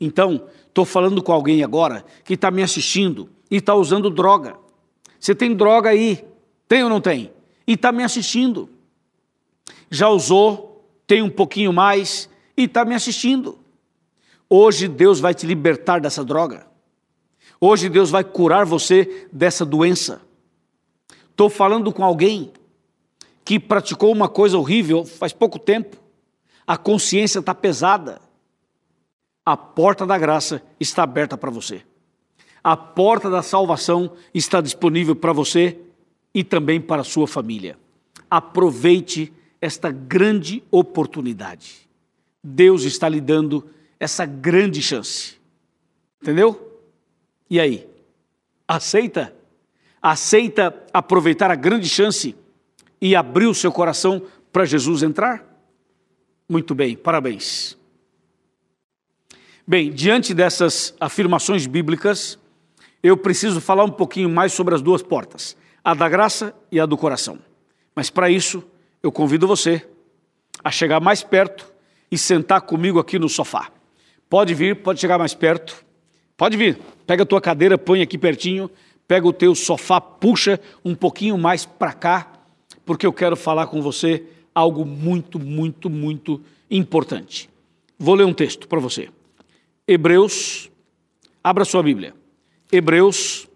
Então, 0.01 0.49
estou 0.67 0.83
falando 0.83 1.23
com 1.23 1.31
alguém 1.31 1.63
agora 1.63 2.03
que 2.25 2.33
está 2.33 2.51
me 2.51 2.61
assistindo 2.61 3.29
e 3.49 3.55
está 3.55 3.73
usando 3.73 4.09
droga. 4.09 4.57
Você 5.17 5.33
tem 5.33 5.55
droga 5.55 5.91
aí, 5.91 6.25
tem 6.67 6.83
ou 6.83 6.89
não 6.89 6.99
tem? 6.99 7.31
E 7.65 7.75
está 7.75 7.89
me 7.89 8.03
assistindo. 8.03 8.69
Já 9.89 10.09
usou, 10.09 10.85
tem 11.07 11.21
um 11.21 11.29
pouquinho 11.29 11.71
mais 11.71 12.29
e 12.57 12.63
está 12.65 12.83
me 12.83 12.95
assistindo. 12.95 13.57
Hoje 14.49 14.89
Deus 14.89 15.21
vai 15.21 15.33
te 15.33 15.47
libertar 15.47 16.01
dessa 16.01 16.21
droga. 16.21 16.67
Hoje 17.61 17.87
Deus 17.87 18.09
vai 18.09 18.25
curar 18.25 18.65
você 18.65 19.29
dessa 19.31 19.65
doença. 19.65 20.21
Estou 21.31 21.49
falando 21.49 21.93
com 21.93 22.03
alguém 22.03 22.51
que 23.45 23.59
praticou 23.59 24.11
uma 24.11 24.27
coisa 24.27 24.57
horrível 24.57 25.05
faz 25.05 25.31
pouco 25.31 25.59
tempo. 25.59 25.95
A 26.65 26.75
consciência 26.75 27.37
está 27.39 27.53
pesada. 27.53 28.19
A 29.45 29.55
porta 29.55 30.03
da 30.03 30.17
graça 30.17 30.63
está 30.79 31.03
aberta 31.03 31.37
para 31.37 31.51
você. 31.51 31.83
A 32.63 32.75
porta 32.75 33.29
da 33.29 33.43
salvação 33.43 34.11
está 34.33 34.59
disponível 34.59 35.15
para 35.15 35.31
você 35.31 35.79
e 36.33 36.43
também 36.43 36.81
para 36.81 37.01
a 37.01 37.05
sua 37.05 37.27
família. 37.27 37.77
Aproveite 38.27 39.31
esta 39.61 39.91
grande 39.91 40.63
oportunidade. 40.71 41.87
Deus 42.43 42.81
está 42.81 43.07
lhe 43.07 43.21
dando 43.21 43.69
essa 43.99 44.25
grande 44.25 44.81
chance. 44.81 45.35
Entendeu? 46.19 46.81
E 47.47 47.59
aí? 47.59 47.87
Aceita? 48.67 49.35
Aceita 50.01 50.75
aproveitar 50.91 51.51
a 51.51 51.55
grande 51.55 51.87
chance 51.87 52.35
e 53.01 53.15
abrir 53.15 53.47
o 53.47 53.53
seu 53.53 53.71
coração 53.71 54.21
para 54.51 54.65
Jesus 54.65 55.03
entrar? 55.03 55.43
Muito 56.47 56.75
bem, 56.75 56.95
parabéns. 56.95 57.77
Bem, 59.67 59.91
diante 59.91 60.33
dessas 60.33 60.93
afirmações 60.99 61.65
bíblicas, 61.65 62.37
eu 63.01 63.17
preciso 63.17 63.59
falar 63.59 63.83
um 63.83 63.91
pouquinho 63.91 64.29
mais 64.29 64.53
sobre 64.53 64.75
as 64.75 64.81
duas 64.81 65.01
portas, 65.01 65.57
a 65.83 65.93
da 65.93 66.07
graça 66.07 66.55
e 66.71 66.79
a 66.79 66.85
do 66.85 66.97
coração. 66.97 67.39
Mas 67.95 68.09
para 68.09 68.29
isso, 68.29 68.63
eu 69.01 69.11
convido 69.11 69.47
você 69.47 69.87
a 70.63 70.71
chegar 70.71 70.99
mais 70.99 71.23
perto 71.23 71.71
e 72.11 72.17
sentar 72.17 72.61
comigo 72.61 72.99
aqui 72.99 73.17
no 73.17 73.29
sofá. 73.29 73.71
Pode 74.29 74.53
vir, 74.53 74.75
pode 74.77 74.99
chegar 74.99 75.17
mais 75.17 75.33
perto. 75.33 75.83
Pode 76.37 76.57
vir. 76.57 76.79
Pega 77.05 77.23
a 77.23 77.25
tua 77.25 77.39
cadeira, 77.39 77.77
põe 77.77 78.01
aqui 78.01 78.17
pertinho, 78.17 78.69
pega 79.07 79.27
o 79.27 79.33
teu 79.33 79.55
sofá, 79.55 80.01
puxa 80.01 80.59
um 80.83 80.95
pouquinho 80.95 81.37
mais 81.37 81.65
para 81.65 81.93
cá, 81.93 82.33
porque 82.85 83.05
eu 83.05 83.13
quero 83.13 83.35
falar 83.35 83.67
com 83.67 83.81
você 83.81 84.23
algo 84.53 84.85
muito, 84.85 85.39
muito, 85.39 85.89
muito 85.89 86.41
importante. 86.69 87.49
Vou 87.97 88.15
ler 88.15 88.25
um 88.25 88.33
texto 88.33 88.67
para 88.67 88.79
você. 88.79 89.09
Hebreus, 89.87 90.69
abra 91.43 91.65
sua 91.65 91.83
Bíblia. 91.83 92.13
Hebreus, 92.71 93.47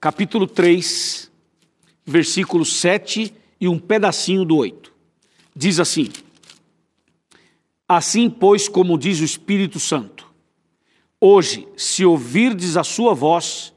capítulo 0.00 0.46
3, 0.46 1.30
versículo 2.04 2.64
7 2.64 3.34
e 3.60 3.68
um 3.68 3.78
pedacinho 3.78 4.44
do 4.44 4.56
8. 4.56 4.92
Diz 5.54 5.80
assim: 5.80 6.08
Assim, 7.88 8.28
pois, 8.28 8.68
como 8.68 8.98
diz 8.98 9.20
o 9.20 9.24
Espírito 9.24 9.78
Santo, 9.78 10.26
hoje, 11.20 11.68
se 11.76 12.04
ouvirdes 12.04 12.76
a 12.76 12.84
sua 12.84 13.14
voz, 13.14 13.72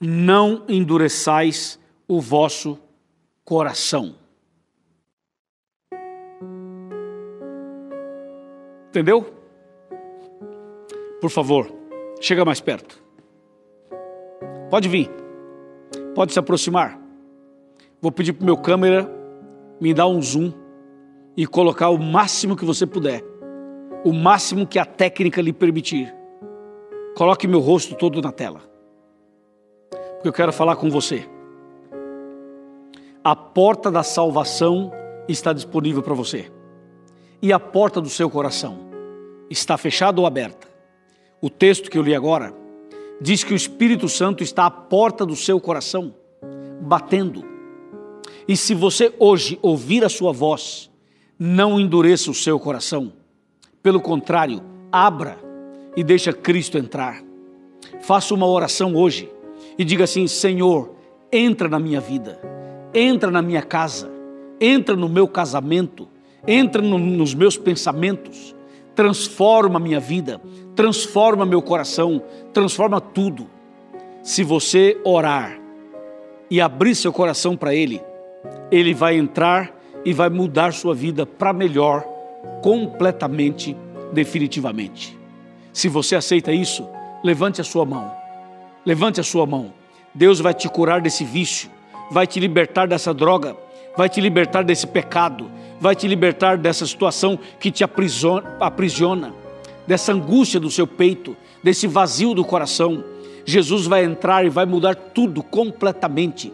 não 0.00 0.64
endureçais 0.68 1.78
o 2.06 2.20
vosso 2.20 2.78
coração. 3.44 4.16
Entendeu? 8.94 9.26
Por 11.20 11.28
favor, 11.28 11.68
chega 12.20 12.44
mais 12.44 12.60
perto. 12.60 13.02
Pode 14.70 14.88
vir. 14.88 15.10
Pode 16.14 16.32
se 16.32 16.38
aproximar. 16.38 16.96
Vou 18.00 18.12
pedir 18.12 18.34
para 18.34 18.44
o 18.44 18.46
meu 18.46 18.56
câmera 18.56 19.10
me 19.80 19.92
dar 19.92 20.06
um 20.06 20.22
zoom 20.22 20.52
e 21.36 21.44
colocar 21.44 21.88
o 21.88 21.98
máximo 21.98 22.54
que 22.54 22.64
você 22.64 22.86
puder. 22.86 23.20
O 24.04 24.12
máximo 24.12 24.64
que 24.64 24.78
a 24.78 24.84
técnica 24.84 25.42
lhe 25.42 25.52
permitir. 25.52 26.14
Coloque 27.16 27.48
meu 27.48 27.58
rosto 27.58 27.96
todo 27.96 28.22
na 28.22 28.30
tela. 28.30 28.60
Porque 29.90 30.28
eu 30.28 30.32
quero 30.32 30.52
falar 30.52 30.76
com 30.76 30.88
você. 30.88 31.28
A 33.24 33.34
porta 33.34 33.90
da 33.90 34.04
salvação 34.04 34.92
está 35.28 35.52
disponível 35.52 36.00
para 36.00 36.14
você. 36.14 36.48
E 37.42 37.52
a 37.52 37.58
porta 37.58 38.00
do 38.00 38.08
seu 38.08 38.30
coração 38.30 38.83
está 39.54 39.78
fechada 39.78 40.20
ou 40.20 40.26
aberta? 40.26 40.68
O 41.40 41.48
texto 41.48 41.90
que 41.90 41.96
eu 41.96 42.02
li 42.02 42.14
agora 42.14 42.54
diz 43.20 43.42
que 43.42 43.52
o 43.52 43.56
Espírito 43.56 44.08
Santo 44.08 44.42
está 44.42 44.66
à 44.66 44.70
porta 44.70 45.24
do 45.24 45.36
seu 45.36 45.60
coração, 45.60 46.14
batendo. 46.80 47.44
E 48.46 48.56
se 48.56 48.74
você 48.74 49.14
hoje 49.18 49.58
ouvir 49.62 50.04
a 50.04 50.08
sua 50.08 50.32
voz, 50.32 50.90
não 51.38 51.80
endureça 51.80 52.30
o 52.30 52.34
seu 52.34 52.58
coração. 52.58 53.12
Pelo 53.82 54.00
contrário, 54.00 54.62
abra 54.90 55.38
e 55.96 56.02
deixa 56.02 56.32
Cristo 56.32 56.76
entrar. 56.76 57.22
Faça 58.02 58.34
uma 58.34 58.46
oração 58.46 58.94
hoje 58.94 59.30
e 59.78 59.84
diga 59.84 60.04
assim: 60.04 60.26
Senhor, 60.26 60.94
entra 61.32 61.68
na 61.68 61.78
minha 61.78 62.00
vida, 62.00 62.40
entra 62.92 63.30
na 63.30 63.42
minha 63.42 63.62
casa, 63.62 64.10
entra 64.60 64.94
no 64.96 65.08
meu 65.08 65.26
casamento, 65.26 66.08
entra 66.46 66.82
no, 66.82 66.98
nos 66.98 67.34
meus 67.34 67.56
pensamentos, 67.56 68.53
transforma 68.94 69.78
minha 69.78 70.00
vida, 70.00 70.40
transforma 70.74 71.44
meu 71.44 71.60
coração, 71.60 72.22
transforma 72.52 73.00
tudo. 73.00 73.48
Se 74.22 74.42
você 74.42 75.00
orar 75.04 75.58
e 76.50 76.60
abrir 76.60 76.94
seu 76.94 77.12
coração 77.12 77.56
para 77.56 77.74
Ele, 77.74 78.00
Ele 78.70 78.94
vai 78.94 79.16
entrar 79.16 79.74
e 80.04 80.12
vai 80.12 80.28
mudar 80.28 80.72
sua 80.72 80.94
vida 80.94 81.26
para 81.26 81.52
melhor, 81.52 82.02
completamente, 82.62 83.76
definitivamente. 84.12 85.18
Se 85.72 85.88
você 85.88 86.14
aceita 86.14 86.52
isso, 86.52 86.86
levante 87.22 87.60
a 87.60 87.64
sua 87.64 87.84
mão. 87.84 88.12
Levante 88.84 89.20
a 89.20 89.24
sua 89.24 89.46
mão. 89.46 89.72
Deus 90.14 90.38
vai 90.40 90.54
te 90.54 90.68
curar 90.68 91.00
desse 91.00 91.24
vício, 91.24 91.68
vai 92.10 92.26
te 92.26 92.38
libertar 92.38 92.86
dessa 92.86 93.12
droga, 93.12 93.56
vai 93.96 94.08
te 94.08 94.20
libertar 94.20 94.64
desse 94.64 94.86
pecado, 94.86 95.50
vai 95.80 95.94
te 95.94 96.06
libertar 96.06 96.56
dessa 96.56 96.86
situação 96.86 97.38
que 97.58 97.70
te 97.70 97.84
aprisiona, 97.84 99.34
dessa 99.86 100.12
angústia 100.12 100.58
do 100.58 100.70
seu 100.70 100.86
peito, 100.86 101.36
desse 101.62 101.86
vazio 101.86 102.34
do 102.34 102.44
coração. 102.44 103.04
Jesus 103.44 103.86
vai 103.86 104.04
entrar 104.04 104.44
e 104.44 104.50
vai 104.50 104.64
mudar 104.64 104.94
tudo 104.94 105.42
completamente. 105.42 106.52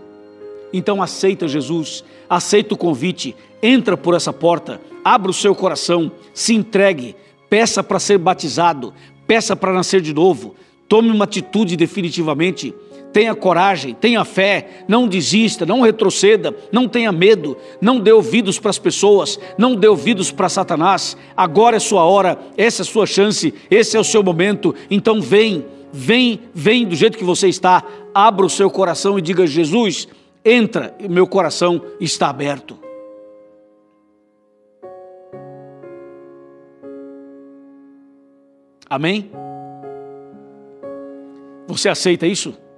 Então 0.73 1.03
aceita 1.03 1.49
Jesus, 1.49 2.05
aceita 2.29 2.75
o 2.75 2.79
convite, 2.79 3.35
entra 3.63 3.97
por 3.97 4.15
essa 4.15 4.33
porta, 4.33 4.81
abra 5.05 5.31
o 5.31 5.35
seu 5.35 5.55
coração, 5.55 6.13
se 6.33 6.55
entregue, 6.55 7.17
peça 7.49 7.83
para 7.83 7.99
ser 7.99 8.19
batizado, 8.19 8.95
peça 9.27 9.57
para 9.57 9.73
nascer 9.73 10.01
de 10.01 10.15
novo, 10.15 10.55
tome 10.89 11.11
uma 11.11 11.25
atitude 11.25 11.77
definitivamente 11.77 12.75
Tenha 13.13 13.35
coragem, 13.35 13.93
tenha 13.95 14.25
fé, 14.25 14.85
não 14.87 15.09
desista, 15.09 15.67
não 15.67 15.81
retroceda, 15.81 16.55
não 16.71 16.87
tenha 16.87 17.11
medo, 17.11 17.57
não 17.81 17.99
dê 17.99 18.13
ouvidos 18.13 18.59
para 18.59 18.71
as 18.71 18.79
pessoas, 18.79 19.39
não 19.59 19.75
dê 19.75 19.89
ouvidos 19.89 20.31
para 20.31 20.49
Satanás. 20.49 21.17
Agora 21.37 21.77
é 21.77 21.81
sua 21.81 22.05
hora, 22.05 22.39
essa 22.57 22.83
é 22.83 22.85
a 22.85 22.87
sua 22.87 23.07
chance, 23.07 23.53
esse 23.69 23.97
é 23.97 24.01
o 24.01 24.05
seu 24.05 24.23
momento. 24.23 24.75
Então 24.89 25.21
vem, 25.21 25.67
vem, 25.93 26.41
vem 26.55 26.87
do 26.87 26.95
jeito 26.95 27.19
que 27.19 27.25
você 27.25 27.49
está. 27.49 27.83
Abra 28.15 28.47
o 28.47 28.51
seu 28.51 28.71
coração 28.71 29.19
e 29.19 29.23
diga: 29.23 29.45
Jesus, 29.45 30.07
entra, 30.45 30.95
meu 31.09 31.27
coração 31.27 31.83
está 32.01 32.29
aberto. 32.29 32.79
Amém? 38.89 39.31
Você 41.69 41.89
aceita 41.89 42.27
isso? 42.27 42.70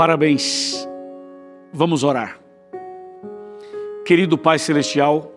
Parabéns. 0.00 0.88
Vamos 1.74 2.02
orar. 2.04 2.40
Querido 4.06 4.38
Pai 4.38 4.58
Celestial, 4.58 5.30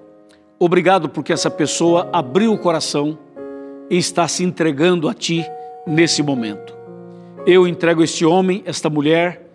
obrigado 0.57 1.09
porque 1.09 1.33
essa 1.33 1.51
pessoa 1.51 2.09
abriu 2.13 2.53
o 2.53 2.57
coração 2.57 3.19
e 3.89 3.97
está 3.97 4.25
se 4.25 4.41
entregando 4.41 5.09
a 5.09 5.13
Ti 5.13 5.45
nesse 5.85 6.23
momento. 6.23 6.73
Eu 7.45 7.67
entrego 7.67 8.01
este 8.01 8.25
homem, 8.25 8.63
esta 8.65 8.89
mulher, 8.89 9.45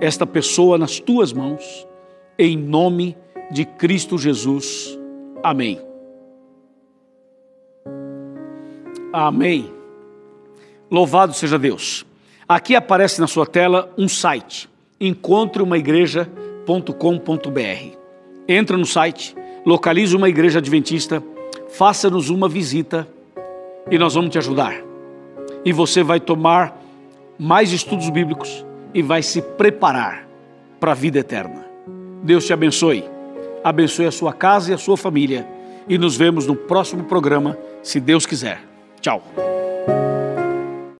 esta 0.00 0.24
pessoa 0.24 0.78
nas 0.78 1.00
Tuas 1.00 1.32
mãos, 1.32 1.84
em 2.38 2.56
nome 2.56 3.16
de 3.50 3.64
Cristo 3.64 4.16
Jesus. 4.16 4.96
Amém. 5.42 5.80
Amém. 9.12 9.72
Louvado 10.88 11.34
seja 11.34 11.58
Deus. 11.58 12.06
Aqui 12.52 12.76
aparece 12.76 13.18
na 13.18 13.26
sua 13.26 13.46
tela 13.46 13.90
um 13.96 14.06
site, 14.06 14.68
encontreumaigreja.com.br. 15.00 17.96
Entra 18.46 18.76
no 18.76 18.84
site, 18.84 19.34
localize 19.64 20.14
uma 20.14 20.28
igreja 20.28 20.58
adventista, 20.58 21.24
faça-nos 21.70 22.28
uma 22.28 22.50
visita 22.50 23.08
e 23.90 23.96
nós 23.96 24.12
vamos 24.12 24.28
te 24.28 24.36
ajudar. 24.36 24.74
E 25.64 25.72
você 25.72 26.02
vai 26.02 26.20
tomar 26.20 26.78
mais 27.38 27.72
estudos 27.72 28.10
bíblicos 28.10 28.66
e 28.92 29.00
vai 29.00 29.22
se 29.22 29.40
preparar 29.40 30.28
para 30.78 30.92
a 30.92 30.94
vida 30.94 31.20
eterna. 31.20 31.64
Deus 32.22 32.44
te 32.44 32.52
abençoe. 32.52 33.02
Abençoe 33.64 34.04
a 34.04 34.12
sua 34.12 34.34
casa 34.34 34.72
e 34.72 34.74
a 34.74 34.78
sua 34.78 34.98
família. 34.98 35.48
E 35.88 35.96
nos 35.96 36.18
vemos 36.18 36.46
no 36.46 36.54
próximo 36.54 37.04
programa, 37.04 37.56
se 37.82 37.98
Deus 37.98 38.26
quiser. 38.26 38.60
Tchau. 39.00 39.22